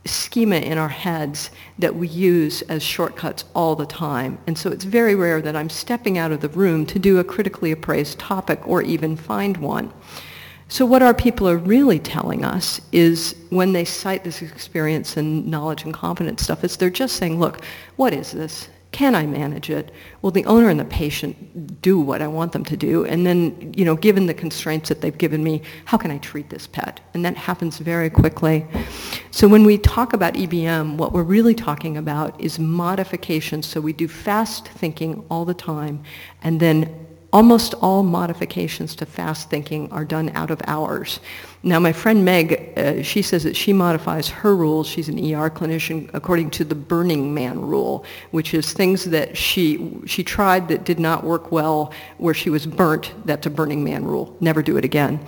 schema 0.04 0.56
in 0.56 0.78
our 0.78 0.88
heads 0.88 1.50
that 1.78 1.94
we 1.94 2.08
use 2.08 2.62
as 2.62 2.82
shortcuts 2.82 3.44
all 3.54 3.76
the 3.76 3.86
time. 3.86 4.38
And 4.46 4.56
so 4.56 4.70
it's 4.70 4.84
very 4.84 5.14
rare 5.14 5.42
that 5.42 5.56
I'm 5.56 5.68
stepping 5.68 6.18
out 6.18 6.32
of 6.32 6.40
the 6.40 6.48
room 6.48 6.86
to 6.86 6.98
do 6.98 7.18
a 7.18 7.24
critically 7.24 7.72
appraised 7.72 8.18
topic 8.18 8.66
or 8.66 8.82
even 8.82 9.16
find 9.16 9.56
one. 9.58 9.92
So 10.68 10.84
what 10.84 11.02
our 11.02 11.14
people 11.14 11.48
are 11.48 11.56
really 11.56 11.98
telling 11.98 12.44
us 12.44 12.80
is 12.92 13.34
when 13.48 13.72
they 13.72 13.84
cite 13.86 14.24
this 14.24 14.42
experience 14.42 15.16
and 15.16 15.46
knowledge 15.46 15.84
and 15.84 15.94
confidence 15.94 16.42
stuff 16.42 16.62
is 16.62 16.76
they're 16.76 16.90
just 16.90 17.16
saying, 17.16 17.40
look, 17.40 17.64
what 17.96 18.12
is 18.12 18.32
this? 18.32 18.68
Can 18.90 19.14
I 19.14 19.27
manage 19.27 19.68
it? 19.68 19.92
Will 20.22 20.31
the 20.31 20.46
owner 20.46 20.70
and 20.70 20.81
the 20.81 20.85
patient 20.85 21.83
do 21.83 22.01
what 22.01 22.22
I 22.22 22.27
want 22.27 22.53
them 22.53 22.64
to 22.64 22.77
do? 22.77 23.05
And 23.05 23.27
then, 23.27 23.74
you 23.77 23.85
know, 23.85 23.94
given 23.94 24.27
the 24.27 24.35
constraints 24.35 24.88
that 24.88 25.03
they've 25.03 25.16
given 25.16 25.44
me, 25.44 25.61
how 25.85 25.98
can 25.98 26.11
I 26.11 26.18
treat 26.18 26.48
this 26.48 26.66
pet? 26.66 27.01
And 27.12 27.24
that 27.24 27.37
happens 27.37 27.79
very 27.79 28.09
quickly. 28.09 28.66
So 29.31 29.46
when 29.46 29.64
we 29.64 29.77
talk 29.77 30.14
about 30.14 30.35
EBM, 30.35 30.96
what 30.96 31.12
we're 31.12 31.22
really 31.22 31.55
talking 31.55 31.98
about 31.98 32.40
is 32.40 32.59
modifications. 32.59 33.66
So 33.66 33.81
we 33.81 33.92
do 33.92 34.09
fast 34.09 34.66
thinking 34.68 35.24
all 35.31 35.44
the 35.44 35.55
time, 35.55 36.03
and 36.42 36.59
then 36.59 37.07
almost 37.32 37.74
all 37.74 38.02
modifications 38.02 38.94
to 38.96 39.06
fast 39.06 39.50
thinking 39.50 39.90
are 39.92 40.04
done 40.04 40.30
out 40.30 40.50
of 40.50 40.60
hours. 40.66 41.20
Now, 41.62 41.80
my 41.80 41.92
friend 41.92 42.24
Meg, 42.24 42.72
uh, 42.76 43.02
she 43.02 43.20
says 43.20 43.42
that 43.42 43.56
she 43.56 43.72
modifies 43.72 44.28
her 44.28 44.54
rules. 44.54 44.86
She's 44.86 45.08
an 45.08 45.18
ER 45.18 45.50
clinician 45.50 46.08
according 46.14 46.50
to 46.52 46.64
the 46.64 46.74
Burning 46.74 47.34
Man 47.34 47.60
rule, 47.60 48.04
which 48.30 48.54
is 48.54 48.72
things 48.72 49.04
that 49.06 49.36
she 49.36 49.92
she 50.06 50.22
tried 50.22 50.68
that 50.68 50.84
did 50.84 51.00
not 51.00 51.24
work 51.24 51.50
well, 51.50 51.92
where 52.18 52.34
she 52.34 52.48
was 52.48 52.64
burnt. 52.64 53.12
That's 53.26 53.46
a 53.46 53.50
Burning 53.50 53.82
Man 53.82 54.04
rule. 54.04 54.36
Never 54.40 54.62
do 54.62 54.76
it 54.76 54.84
again. 54.84 55.20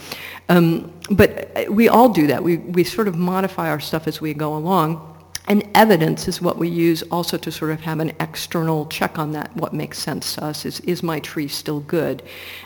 Um, 0.48 0.92
but 1.10 1.50
we 1.68 1.88
all 1.88 2.08
do 2.08 2.28
that. 2.28 2.42
We 2.42 2.58
we 2.58 2.84
sort 2.84 3.08
of 3.08 3.16
modify 3.16 3.68
our 3.68 3.80
stuff 3.80 4.06
as 4.06 4.20
we 4.20 4.32
go 4.32 4.54
along. 4.56 5.09
And 5.50 5.68
evidence 5.74 6.28
is 6.28 6.40
what 6.40 6.58
we 6.58 6.68
use 6.68 7.02
also 7.10 7.36
to 7.36 7.50
sort 7.50 7.72
of 7.72 7.80
have 7.80 7.98
an 7.98 8.12
external 8.20 8.86
check 8.86 9.18
on 9.18 9.32
that, 9.32 9.50
what 9.56 9.72
makes 9.72 9.98
sense 9.98 10.36
to 10.36 10.44
us. 10.44 10.64
Is, 10.64 10.78
is 10.82 11.02
my 11.02 11.18
tree 11.18 11.48
still 11.48 11.80
good? 11.80 12.22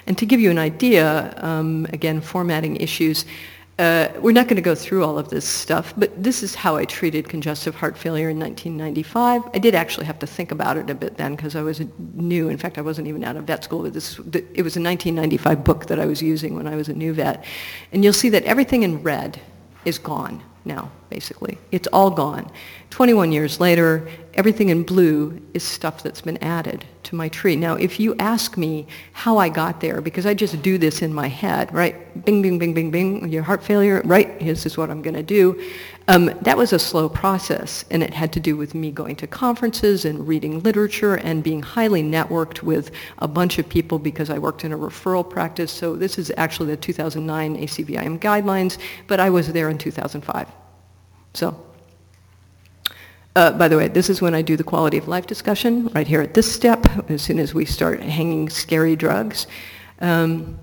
And 0.07 0.18
to 0.18 0.27
give 0.27 0.38
you 0.38 0.51
an 0.51 0.59
idea, 0.59 1.33
um, 1.38 1.87
again, 1.94 2.20
formatting 2.20 2.77
issues, 2.77 3.25
uh, 3.79 4.09
we're 4.20 4.33
not 4.33 4.49
going 4.49 4.57
to 4.57 4.62
go 4.62 4.75
through 4.75 5.03
all 5.03 5.18
of 5.18 5.31
this 5.31 5.49
stuff, 5.49 5.94
but 5.97 6.23
this 6.23 6.42
is 6.42 6.55
how 6.55 6.77
I 6.77 6.85
treated 6.85 7.27
congestive 7.27 7.75
heart 7.75 7.97
failure 7.97 8.29
in 8.29 8.38
1995. 8.38 9.44
I 9.55 9.59
did 9.59 9.75
actually 9.75 10.05
have 10.05 10.18
to 10.18 10.27
think 10.27 10.53
about 10.53 10.77
it 10.77 10.90
a 10.90 10.94
bit 10.94 11.16
then 11.16 11.37
because 11.37 11.57
I 11.57 11.62
was 11.62 11.81
new. 12.12 12.51
In 12.51 12.59
fact, 12.59 12.77
I 12.77 12.83
wasn't 12.83 13.09
even 13.09 13.25
out 13.25 13.37
of 13.37 13.44
vet 13.44 13.64
school. 13.64 13.85
But 13.85 13.94
this, 13.94 14.18
it 14.18 14.62
was 14.62 14.77
a 14.77 14.83
1995 14.83 15.64
book 15.64 15.87
that 15.87 15.99
I 15.99 16.05
was 16.05 16.20
using 16.20 16.55
when 16.55 16.66
I 16.66 16.77
was 16.77 16.90
a 16.90 16.94
new 16.94 17.14
vet. 17.14 17.47
And 17.92 18.05
you'll 18.05 18.12
see 18.12 18.29
that 18.29 18.44
everything 18.44 18.83
in 18.83 19.03
red 19.03 19.40
is 19.87 19.99
gone 19.99 20.42
now, 20.64 20.90
basically. 21.11 21.59
It's 21.70 21.88
all 21.88 22.11
gone. 22.11 22.50
21 22.90 23.33
years 23.33 23.61
later, 23.61 24.09
everything 24.35 24.68
in 24.68 24.83
blue 24.83 25.40
is 25.53 25.62
stuff 25.62 26.03
that's 26.03 26.20
been 26.20 26.38
added 26.38 26.85
to 27.05 27.16
my 27.16 27.29
tree. 27.29 27.57
Now, 27.57 27.74
if 27.74 28.00
you 28.00 28.14
ask 28.18 28.57
me 28.57 28.87
how 29.12 29.38
I 29.38 29.48
got 29.48 29.81
there, 29.81 30.00
because 30.00 30.27
I 30.27 30.35
just 30.35 30.62
do 30.62 30.79
this 30.79 31.03
in 31.03 31.12
my 31.12 31.29
head, 31.29 31.72
right? 31.72 32.24
Bing, 32.24 32.40
bing, 32.42 32.59
bing, 32.59 32.72
bing, 32.72 32.90
bing, 32.90 33.29
your 33.29 33.42
heart 33.42 33.62
failure, 33.62 34.00
right? 34.05 34.38
This 34.40 34.64
is 34.64 34.77
what 34.77 34.90
I'm 34.90 35.03
going 35.03 35.14
to 35.14 35.22
do. 35.22 35.61
Um, 36.07 36.27
that 36.43 36.59
was 36.59 36.75
a 36.75 36.79
slow 36.79 37.09
process, 37.09 37.85
and 37.90 38.03
it 38.03 38.12
had 38.12 38.31
to 38.35 38.40
do 38.40 38.59
with 38.59 38.75
me 38.75 38.90
going 38.90 39.17
to 39.17 39.27
conferences 39.27 40.05
and 40.05 40.29
reading 40.29 40.62
literature 40.62 41.14
and 41.14 41.43
being 41.43 41.62
highly 41.62 42.03
networked 42.03 42.62
with 42.62 42.90
a 43.19 43.29
bunch 43.29 43.59
of 43.59 43.67
people 43.67 43.99
because 43.99 44.29
I 44.29 44.38
worked 44.38 44.64
in 44.64 44.73
a 44.73 44.79
referral 44.79 45.29
practice. 45.29 45.73
So 45.73 45.97
this 45.97 46.19
is 46.19 46.31
actually 46.37 46.73
the 46.73 46.77
2009 46.77 47.57
ACVIM 47.57 48.19
guidelines, 48.19 48.77
but 49.07 49.19
I 49.19 49.31
was 49.31 49.51
there 49.51 49.71
in 49.71 49.79
2005. 49.79 50.49
So 51.33 51.64
uh, 53.37 53.53
by 53.53 53.67
the 53.67 53.77
way, 53.77 53.88
this 53.88 54.09
is 54.09 54.23
when 54.23 54.35
I 54.35 54.43
do 54.43 54.57
the 54.57 54.64
quality 54.64 54.97
of 54.97 55.09
life 55.09 55.27
discussion, 55.27 55.88
right 55.88 56.07
here 56.07 56.21
at 56.21 56.35
this 56.35 56.51
step, 56.51 56.87
as 57.11 57.23
soon 57.23 57.38
as 57.38 57.53
we 57.53 57.64
start 57.64 58.01
hanging 58.01 58.49
scary 58.49 58.95
drugs. 58.95 59.47
Um, 60.01 60.59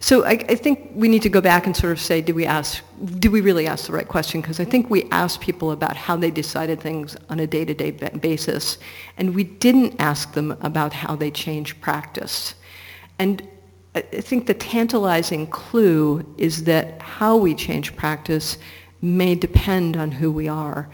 so 0.00 0.24
I, 0.24 0.30
I, 0.30 0.54
think 0.54 0.92
we 0.94 1.08
need 1.08 1.22
to 1.22 1.28
go 1.28 1.40
back 1.40 1.66
and 1.66 1.76
sort 1.76 1.92
of 1.92 2.00
say, 2.00 2.20
did 2.20 2.36
we 2.36 2.46
ask, 2.46 2.82
did 3.18 3.32
we 3.32 3.40
really 3.40 3.66
ask 3.66 3.86
the 3.86 3.92
right 3.92 4.06
question? 4.06 4.40
Because 4.40 4.60
I 4.60 4.64
think 4.64 4.88
we 4.88 5.04
asked 5.10 5.40
people 5.40 5.72
about 5.72 5.96
how 5.96 6.16
they 6.16 6.30
decided 6.30 6.80
things 6.80 7.16
on 7.28 7.40
a 7.40 7.46
day-to-day 7.48 7.90
basis, 8.20 8.78
and 9.16 9.34
we 9.34 9.42
didn't 9.44 9.96
ask 9.98 10.34
them 10.34 10.56
about 10.60 10.92
how 10.92 11.16
they 11.16 11.32
change 11.32 11.80
practice. 11.80 12.54
And 13.18 13.46
I 13.96 14.02
think 14.02 14.46
the 14.46 14.54
tantalizing 14.54 15.48
clue 15.48 16.24
is 16.38 16.62
that 16.64 17.02
how 17.02 17.36
we 17.36 17.54
change 17.54 17.96
practice 17.96 18.58
may 19.02 19.34
depend 19.34 19.96
on 19.96 20.12
who 20.12 20.30
we 20.30 20.46
are 20.46 20.88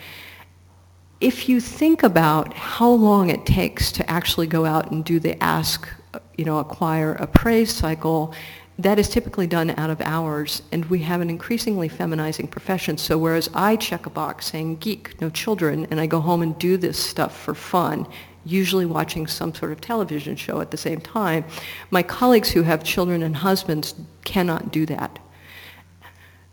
if 1.25 1.49
you 1.49 1.59
think 1.59 2.03
about 2.03 2.53
how 2.53 2.90
long 2.90 3.31
it 3.31 3.47
takes 3.47 3.90
to 3.93 4.11
actually 4.11 4.47
go 4.47 4.67
out 4.67 4.90
and 4.90 5.05
do 5.07 5.19
the 5.19 5.43
ask, 5.43 5.88
you 6.37 6.45
know, 6.45 6.59
acquire, 6.59 7.14
appraise 7.14 7.73
cycle, 7.73 8.35
that 8.79 8.99
is 8.99 9.09
typically 9.09 9.47
done 9.47 9.71
out 9.71 9.91
of 9.91 10.01
hours, 10.01 10.63
and 10.73 10.85
we 10.87 10.99
have 11.01 11.21
an 11.21 11.31
increasingly 11.31 11.89
feminizing 11.89 12.51
profession. 12.51 12.99
So 12.99 13.17
whereas 13.17 13.49
I 13.55 13.77
check 13.77 14.07
a 14.07 14.11
box 14.11 14.47
saying 14.47 14.77
geek, 14.77 15.21
no 15.21 15.31
children, 15.31 15.87
and 15.91 16.01
I 16.01 16.07
go 16.07 16.21
home 16.21 16.43
and 16.43 16.59
do 16.59 16.77
this 16.77 16.99
stuff 16.99 17.41
for 17.41 17.55
fun, 17.55 18.07
usually 18.45 18.85
watching 18.85 19.27
some 19.27 19.55
sort 19.55 19.71
of 19.71 19.81
television 19.81 20.35
show 20.35 20.61
at 20.61 20.71
the 20.71 20.77
same 20.77 21.01
time, 21.01 21.45
my 21.91 22.03
colleagues 22.03 22.51
who 22.51 22.63
have 22.63 22.83
children 22.83 23.23
and 23.23 23.37
husbands 23.37 23.95
cannot 24.25 24.73
do 24.73 24.87
that. 24.87 25.19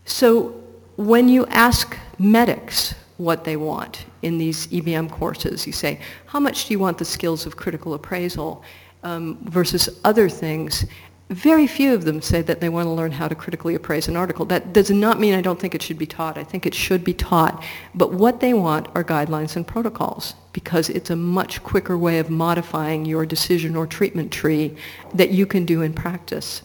So 0.06 0.62
when 0.98 1.28
you 1.28 1.46
ask 1.48 1.98
medics 2.20 2.94
what 3.18 3.44
they 3.44 3.56
want 3.56 4.06
in 4.22 4.38
these 4.38 4.68
EBM 4.68 5.10
courses, 5.10 5.66
you 5.66 5.74
say, 5.74 6.00
how 6.28 6.40
much 6.40 6.68
do 6.68 6.74
you 6.74 6.80
want 6.80 6.98
the 6.98 7.06
skills 7.06 7.46
of 7.46 7.58
critical 7.58 7.94
appraisal 7.94 8.64
um, 9.04 9.38
versus 9.46 10.00
other 10.04 10.30
things? 10.30 10.86
Very 11.32 11.66
few 11.66 11.94
of 11.94 12.04
them 12.04 12.22
say 12.22 12.42
that 12.42 12.60
they 12.60 12.68
want 12.68 12.88
to 12.88 12.92
learn 12.92 13.14
how 13.14 13.30
to 13.30 13.36
critically 13.36 13.74
appraise 13.74 14.10
an 14.10 14.18
article. 14.18 14.44
That 14.44 14.74
does 14.74 14.92
not 14.92 15.18
mean 15.18 15.34
I 15.34 15.40
don't 15.40 15.58
think 15.58 15.74
it 15.74 15.82
should 15.82 15.98
be 15.98 16.06
taught. 16.06 16.38
I 16.38 16.44
think 16.44 16.66
it 16.66 16.74
should 16.74 17.06
be 17.06 17.14
taught. 17.14 17.64
But 17.96 18.12
what 18.12 18.42
they 18.42 18.54
want 18.54 18.90
are 18.96 19.04
guidelines 19.04 19.56
and 19.56 19.66
protocols 19.66 20.34
because 20.52 20.90
it's 20.90 21.10
a 21.10 21.16
much 21.16 21.64
quicker 21.64 21.98
way 21.98 22.20
of 22.20 22.30
modifying 22.30 23.06
your 23.06 23.26
decision 23.26 23.78
or 23.78 23.88
treatment 23.88 24.34
tree 24.34 24.76
that 25.14 25.30
you 25.30 25.46
can 25.46 25.64
do 25.64 25.82
in 25.82 25.94
practice. 25.94 26.64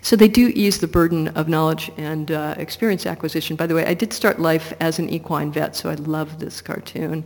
So 0.00 0.16
they 0.16 0.28
do 0.28 0.50
ease 0.54 0.78
the 0.78 0.88
burden 0.88 1.28
of 1.28 1.50
knowledge 1.50 1.90
and 1.98 2.30
uh, 2.30 2.54
experience 2.56 3.04
acquisition. 3.04 3.54
By 3.54 3.66
the 3.66 3.74
way, 3.74 3.84
I 3.84 3.92
did 3.92 4.14
start 4.14 4.40
life 4.40 4.72
as 4.80 4.98
an 4.98 5.10
equine 5.10 5.52
vet, 5.52 5.76
so 5.76 5.90
I 5.90 5.96
love 5.96 6.38
this 6.38 6.62
cartoon. 6.62 7.22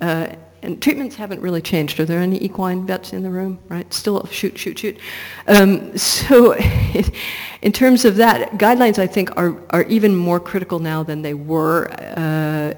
Uh, 0.00 0.28
and 0.66 0.82
treatments 0.82 1.14
haven't 1.14 1.40
really 1.40 1.62
changed. 1.62 2.00
Are 2.00 2.04
there 2.04 2.18
any 2.18 2.42
equine 2.42 2.86
vets 2.86 3.12
in 3.12 3.22
the 3.22 3.30
room? 3.30 3.60
Right? 3.68 3.90
Still 3.94 4.26
shoot, 4.26 4.58
shoot, 4.58 4.78
shoot. 4.78 4.98
Um, 5.46 5.96
so 5.96 6.54
in 7.62 7.72
terms 7.72 8.04
of 8.04 8.16
that, 8.16 8.52
guidelines 8.52 8.98
I 8.98 9.06
think 9.06 9.30
are, 9.36 9.56
are 9.70 9.84
even 9.84 10.16
more 10.16 10.40
critical 10.40 10.80
now 10.80 11.04
than 11.04 11.22
they 11.22 11.34
were. 11.34 11.88
Uh, 12.16 12.74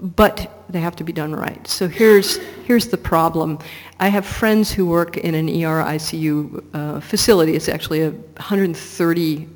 but 0.00 0.64
they 0.68 0.80
have 0.80 0.96
to 0.96 1.04
be 1.04 1.12
done 1.12 1.34
right. 1.34 1.66
So 1.66 1.88
here's, 1.88 2.36
here's 2.64 2.88
the 2.88 2.98
problem. 2.98 3.58
I 3.98 4.08
have 4.08 4.26
friends 4.26 4.70
who 4.70 4.86
work 4.86 5.16
in 5.16 5.34
an 5.34 5.48
ER 5.48 5.82
ICU 5.82 6.64
uh, 6.74 7.00
facility. 7.00 7.54
It's 7.54 7.68
actually 7.68 8.02
a 8.02 8.10
130 8.10 9.48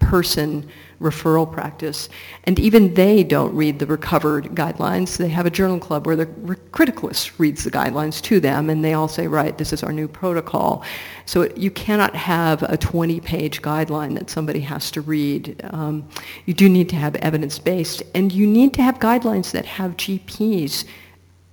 person 0.00 0.68
referral 1.00 1.50
practice. 1.50 2.08
And 2.44 2.58
even 2.58 2.94
they 2.94 3.24
don't 3.24 3.54
read 3.54 3.78
the 3.78 3.86
recovered 3.86 4.46
guidelines. 4.54 5.16
They 5.16 5.28
have 5.28 5.46
a 5.46 5.50
journal 5.50 5.78
club 5.78 6.06
where 6.06 6.16
the 6.16 6.26
criticalist 6.26 7.38
reads 7.38 7.64
the 7.64 7.70
guidelines 7.70 8.20
to 8.22 8.40
them 8.40 8.68
and 8.68 8.84
they 8.84 8.92
all 8.92 9.08
say, 9.08 9.26
right, 9.26 9.56
this 9.56 9.72
is 9.72 9.82
our 9.82 9.92
new 9.92 10.08
protocol. 10.08 10.84
So 11.24 11.48
you 11.56 11.70
cannot 11.70 12.14
have 12.14 12.62
a 12.64 12.76
20-page 12.76 13.62
guideline 13.62 14.14
that 14.18 14.28
somebody 14.28 14.60
has 14.60 14.90
to 14.92 15.00
read. 15.00 15.60
Um, 15.70 16.06
you 16.44 16.52
do 16.52 16.68
need 16.68 16.88
to 16.90 16.96
have 16.96 17.16
evidence-based 17.16 18.02
and 18.14 18.30
you 18.30 18.46
need 18.46 18.74
to 18.74 18.82
have 18.82 18.98
guidelines 18.98 19.52
that 19.52 19.64
have 19.64 19.96
GPs 19.96 20.84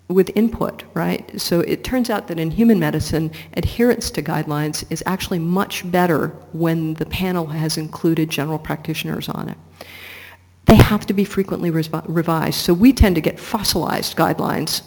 with 0.09 0.31
input, 0.35 0.83
right? 0.93 1.39
So 1.39 1.59
it 1.61 1.83
turns 1.83 2.09
out 2.09 2.27
that 2.27 2.39
in 2.39 2.51
human 2.51 2.79
medicine, 2.79 3.31
adherence 3.53 4.09
to 4.11 4.23
guidelines 4.23 4.85
is 4.89 5.03
actually 5.05 5.39
much 5.39 5.89
better 5.91 6.29
when 6.53 6.93
the 6.93 7.05
panel 7.05 7.47
has 7.47 7.77
included 7.77 8.29
general 8.29 8.57
practitioners 8.57 9.27
on 9.27 9.49
it. 9.49 9.57
They 10.65 10.75
have 10.75 11.05
to 11.07 11.13
be 11.13 11.23
frequently 11.23 11.71
revised. 11.71 12.59
So 12.59 12.73
we 12.73 12.93
tend 12.93 13.15
to 13.15 13.21
get 13.21 13.39
fossilized 13.39 14.15
guidelines. 14.15 14.81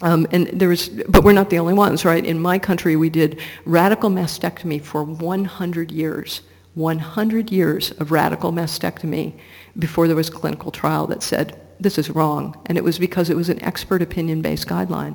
Um, 0.00 0.26
and 0.32 0.48
there 0.48 0.72
is, 0.72 0.88
but 1.08 1.22
we're 1.22 1.32
not 1.32 1.50
the 1.50 1.58
only 1.58 1.74
ones, 1.74 2.04
right? 2.04 2.24
In 2.24 2.40
my 2.40 2.58
country, 2.58 2.96
we 2.96 3.08
did 3.08 3.40
radical 3.64 4.10
mastectomy 4.10 4.82
for 4.82 5.04
100 5.04 5.90
years. 5.92 6.42
100 6.74 7.52
years 7.52 7.90
of 7.92 8.10
radical 8.10 8.50
mastectomy 8.50 9.34
before 9.78 10.06
there 10.06 10.16
was 10.16 10.28
a 10.28 10.32
clinical 10.32 10.70
trial 10.70 11.06
that 11.06 11.22
said 11.22 11.60
this 11.82 11.98
is 11.98 12.10
wrong. 12.10 12.56
And 12.66 12.78
it 12.78 12.84
was 12.84 12.98
because 12.98 13.30
it 13.30 13.36
was 13.36 13.48
an 13.48 13.62
expert 13.62 14.02
opinion-based 14.02 14.66
guideline. 14.66 15.14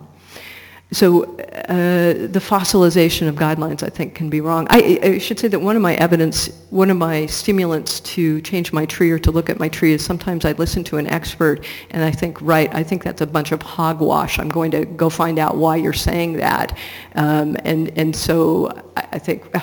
So 0.91 1.23
uh, 1.23 2.13
the 2.27 2.39
fossilization 2.39 3.27
of 3.27 3.35
guidelines, 3.35 3.83
I 3.83 3.89
think, 3.89 4.15
can 4.15 4.29
be 4.29 4.39
wrong. 4.39 4.67
I, 4.69 4.99
I, 5.03 5.17
should 5.17 5.37
say 5.37 5.49
that 5.49 5.59
one 5.59 5.75
of 5.75 5.81
my 5.81 5.95
evidence, 5.95 6.47
one 6.69 6.89
of 6.89 6.95
my 6.95 7.25
stimulants 7.25 7.99
to 7.99 8.39
change 8.41 8.71
my 8.71 8.85
tree 8.85 9.11
or 9.11 9.19
to 9.19 9.29
look 9.29 9.49
at 9.49 9.59
my 9.59 9.67
tree 9.67 9.91
is 9.91 10.05
sometimes 10.05 10.45
I 10.45 10.53
listen 10.53 10.85
to 10.85 10.97
an 10.97 11.05
expert 11.07 11.65
and 11.89 12.05
I 12.05 12.11
think, 12.11 12.41
right, 12.41 12.73
I 12.73 12.83
think 12.83 13.03
that's 13.03 13.19
a 13.19 13.27
bunch 13.27 13.51
of 13.51 13.61
hogwash. 13.61 14.39
I'm 14.39 14.47
going 14.47 14.71
to 14.71 14.85
go 14.85 15.09
find 15.09 15.39
out 15.39 15.57
why 15.57 15.75
you're 15.75 15.91
saying 15.91 16.37
that. 16.37 16.77
Um, 17.15 17.57
and, 17.65 17.89
and 17.97 18.15
so 18.15 18.69
I, 18.95 19.07
I 19.13 19.19
think, 19.19 19.43
uh, 19.53 19.59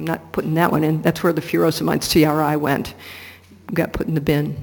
I'm 0.00 0.04
not 0.04 0.32
putting 0.32 0.54
that 0.54 0.72
one 0.72 0.82
in. 0.82 1.00
That's 1.00 1.22
where 1.22 1.32
the 1.32 1.42
furosemide 1.42 2.02
CRI 2.10 2.56
went. 2.56 2.94
Got 3.72 3.92
put 3.92 4.08
in 4.08 4.14
the 4.14 4.20
bin. 4.20 4.56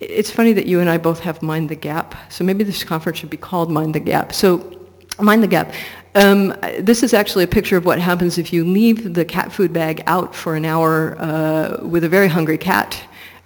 It's 0.00 0.30
funny 0.30 0.54
that 0.54 0.64
you 0.64 0.80
and 0.80 0.88
I 0.88 0.96
both 0.96 1.20
have 1.20 1.42
Mind 1.42 1.68
the 1.68 1.74
Gap, 1.74 2.14
so 2.32 2.42
maybe 2.42 2.64
this 2.64 2.82
conference 2.82 3.18
should 3.18 3.28
be 3.28 3.36
called 3.36 3.70
Mind 3.70 3.94
the 3.94 4.00
Gap. 4.00 4.32
So, 4.32 4.78
Mind 5.20 5.42
the 5.42 5.46
Gap. 5.46 5.74
Um, 6.14 6.56
this 6.78 7.02
is 7.02 7.12
actually 7.12 7.44
a 7.44 7.48
picture 7.48 7.76
of 7.76 7.84
what 7.84 7.98
happens 7.98 8.38
if 8.38 8.50
you 8.50 8.64
leave 8.64 9.12
the 9.12 9.26
cat 9.26 9.52
food 9.52 9.74
bag 9.74 10.02
out 10.06 10.34
for 10.34 10.56
an 10.56 10.64
hour 10.64 11.16
uh, 11.20 11.86
with 11.86 12.02
a 12.04 12.08
very 12.08 12.28
hungry 12.28 12.56
cat. 12.56 13.00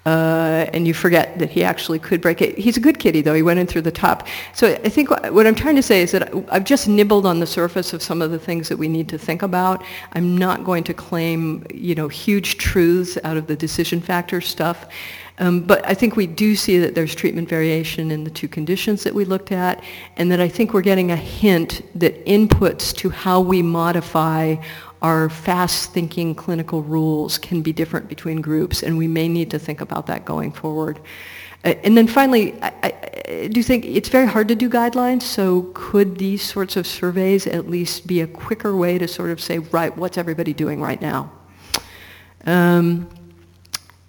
Uh, 0.06 0.66
and 0.74 0.86
you 0.86 0.92
forget 0.92 1.38
that 1.38 1.48
he 1.48 1.64
actually 1.64 1.98
could 1.98 2.20
break 2.20 2.42
it. 2.42 2.58
He's 2.58 2.76
a 2.76 2.80
good 2.80 2.98
kitty, 2.98 3.22
though. 3.22 3.32
He 3.32 3.42
went 3.42 3.58
in 3.58 3.66
through 3.66 3.82
the 3.82 3.90
top. 3.90 4.28
So 4.52 4.68
I 4.68 4.90
think 4.90 5.10
what 5.10 5.46
I'm 5.46 5.54
trying 5.54 5.76
to 5.76 5.82
say 5.82 6.02
is 6.02 6.12
that 6.12 6.30
I've 6.50 6.64
just 6.64 6.86
nibbled 6.86 7.24
on 7.24 7.40
the 7.40 7.46
surface 7.46 7.94
of 7.94 8.02
some 8.02 8.20
of 8.20 8.30
the 8.30 8.38
things 8.38 8.68
that 8.68 8.76
we 8.76 8.86
need 8.86 9.08
to 9.08 9.18
think 9.18 9.40
about. 9.40 9.82
I'm 10.12 10.36
not 10.36 10.62
going 10.62 10.84
to 10.84 10.94
claim, 10.94 11.66
you 11.72 11.94
know, 11.94 12.08
huge 12.08 12.58
truths 12.58 13.16
out 13.24 13.38
of 13.38 13.46
the 13.46 13.56
decision 13.56 14.02
factor 14.02 14.42
stuff. 14.42 14.86
Um, 15.38 15.60
but 15.60 15.84
I 15.84 15.94
think 15.94 16.14
we 16.14 16.28
do 16.28 16.54
see 16.54 16.78
that 16.78 16.94
there's 16.94 17.14
treatment 17.14 17.48
variation 17.48 18.10
in 18.12 18.22
the 18.22 18.30
two 18.30 18.46
conditions 18.46 19.02
that 19.02 19.14
we 19.14 19.24
looked 19.24 19.50
at, 19.50 19.82
and 20.16 20.30
that 20.30 20.40
I 20.40 20.48
think 20.48 20.72
we're 20.72 20.80
getting 20.82 21.10
a 21.10 21.16
hint 21.16 21.82
that 21.98 22.24
inputs 22.24 22.94
to 22.98 23.10
how 23.10 23.40
we 23.40 23.60
modify 23.60 24.56
our 25.02 25.28
fast-thinking 25.28 26.34
clinical 26.34 26.82
rules 26.82 27.36
can 27.36 27.62
be 27.62 27.72
different 27.72 28.08
between 28.08 28.40
groups, 28.40 28.82
and 28.82 28.96
we 28.96 29.08
may 29.08 29.28
need 29.28 29.50
to 29.50 29.58
think 29.58 29.80
about 29.80 30.06
that 30.06 30.24
going 30.24 30.52
forward. 30.52 31.00
Uh, 31.64 31.74
and 31.82 31.96
then 31.96 32.06
finally, 32.06 32.54
I, 32.62 32.94
I, 33.26 33.48
do 33.48 33.62
think 33.62 33.84
it's 33.84 34.08
very 34.08 34.26
hard 34.26 34.48
to 34.48 34.54
do 34.54 34.70
guidelines, 34.70 35.22
so 35.22 35.70
could 35.74 36.18
these 36.18 36.42
sorts 36.42 36.76
of 36.76 36.86
surveys 36.86 37.46
at 37.46 37.68
least 37.68 38.06
be 38.06 38.20
a 38.20 38.26
quicker 38.26 38.76
way 38.76 38.98
to 38.98 39.08
sort 39.08 39.30
of 39.30 39.40
say, 39.40 39.58
right, 39.58 39.94
what's 39.96 40.16
everybody 40.16 40.52
doing 40.52 40.80
right 40.80 41.00
now? 41.00 41.30
Um, 42.46 43.08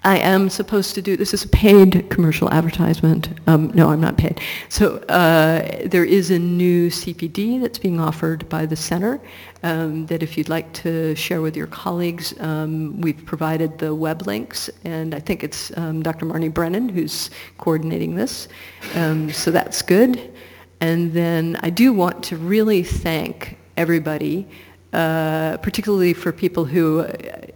I 0.06 0.18
am 0.20 0.52
supposed 0.52 0.94
to 0.96 1.02
do, 1.02 1.18
this 1.18 1.34
is 1.34 1.44
a 1.44 1.48
paid 1.48 2.12
commercial 2.12 2.48
advertisement. 2.54 3.30
Um, 3.48 3.72
no, 3.74 3.90
I'm 3.90 4.00
not 4.00 4.18
paid. 4.18 4.40
So 4.70 4.98
uh, 5.10 5.88
there 5.88 6.06
is 6.06 6.30
a 6.30 6.38
new 6.38 6.92
CPD 6.92 7.60
that's 7.60 7.80
being 7.80 8.00
offered 8.00 8.48
by 8.48 8.68
the 8.68 8.76
center 8.76 9.20
um, 9.64 10.06
that 10.06 10.22
if 10.22 10.38
you'd 10.38 10.48
like 10.48 10.72
to 10.74 11.16
share 11.16 11.42
with 11.42 11.58
your 11.58 11.66
colleagues, 11.66 12.40
um, 12.40 13.02
we've 13.02 13.26
provided 13.26 13.80
the 13.80 13.96
web 13.96 14.28
links 14.28 14.70
and 14.84 15.16
I 15.16 15.20
think 15.20 15.44
it's 15.44 15.76
um, 15.76 16.04
Dr. 16.04 16.28
Marnie 16.28 16.54
Brennan 16.54 16.88
who's 16.88 17.32
coordinating 17.58 18.14
this. 18.14 18.48
Um, 18.94 19.32
so 19.32 19.50
that's 19.50 19.82
good. 19.82 20.32
And 20.82 21.14
then 21.14 21.58
I 21.64 21.72
do 21.72 21.94
want 21.94 22.24
to 22.26 22.38
really 22.38 22.84
thank 22.84 23.58
everybody 23.76 24.48
uh, 24.96 25.58
particularly 25.58 26.14
for 26.14 26.32
people 26.32 26.64
who, 26.64 27.06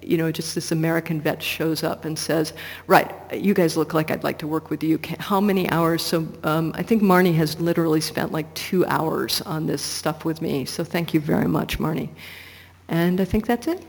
you 0.01 0.17
know, 0.17 0.29
just 0.29 0.55
this 0.55 0.73
American 0.73 1.21
vet 1.21 1.41
shows 1.41 1.83
up 1.83 2.03
and 2.03 2.19
says, 2.19 2.51
right, 2.87 3.09
you 3.33 3.53
guys 3.53 3.77
look 3.77 3.93
like 3.93 4.11
I'd 4.11 4.25
like 4.25 4.39
to 4.39 4.47
work 4.47 4.69
with 4.69 4.83
you. 4.83 4.99
How 5.19 5.39
many 5.39 5.69
hours? 5.69 6.03
So 6.03 6.27
um, 6.43 6.73
I 6.75 6.83
think 6.83 7.01
Marnie 7.01 7.35
has 7.35 7.57
literally 7.61 8.01
spent 8.01 8.33
like 8.33 8.53
two 8.55 8.85
hours 8.87 9.41
on 9.43 9.67
this 9.67 9.81
stuff 9.81 10.25
with 10.25 10.41
me. 10.41 10.65
So 10.65 10.83
thank 10.83 11.13
you 11.13 11.21
very 11.21 11.47
much, 11.47 11.79
Marnie. 11.79 12.09
And 12.89 13.21
I 13.21 13.25
think 13.25 13.45
that's 13.45 13.67
it. 13.67 13.85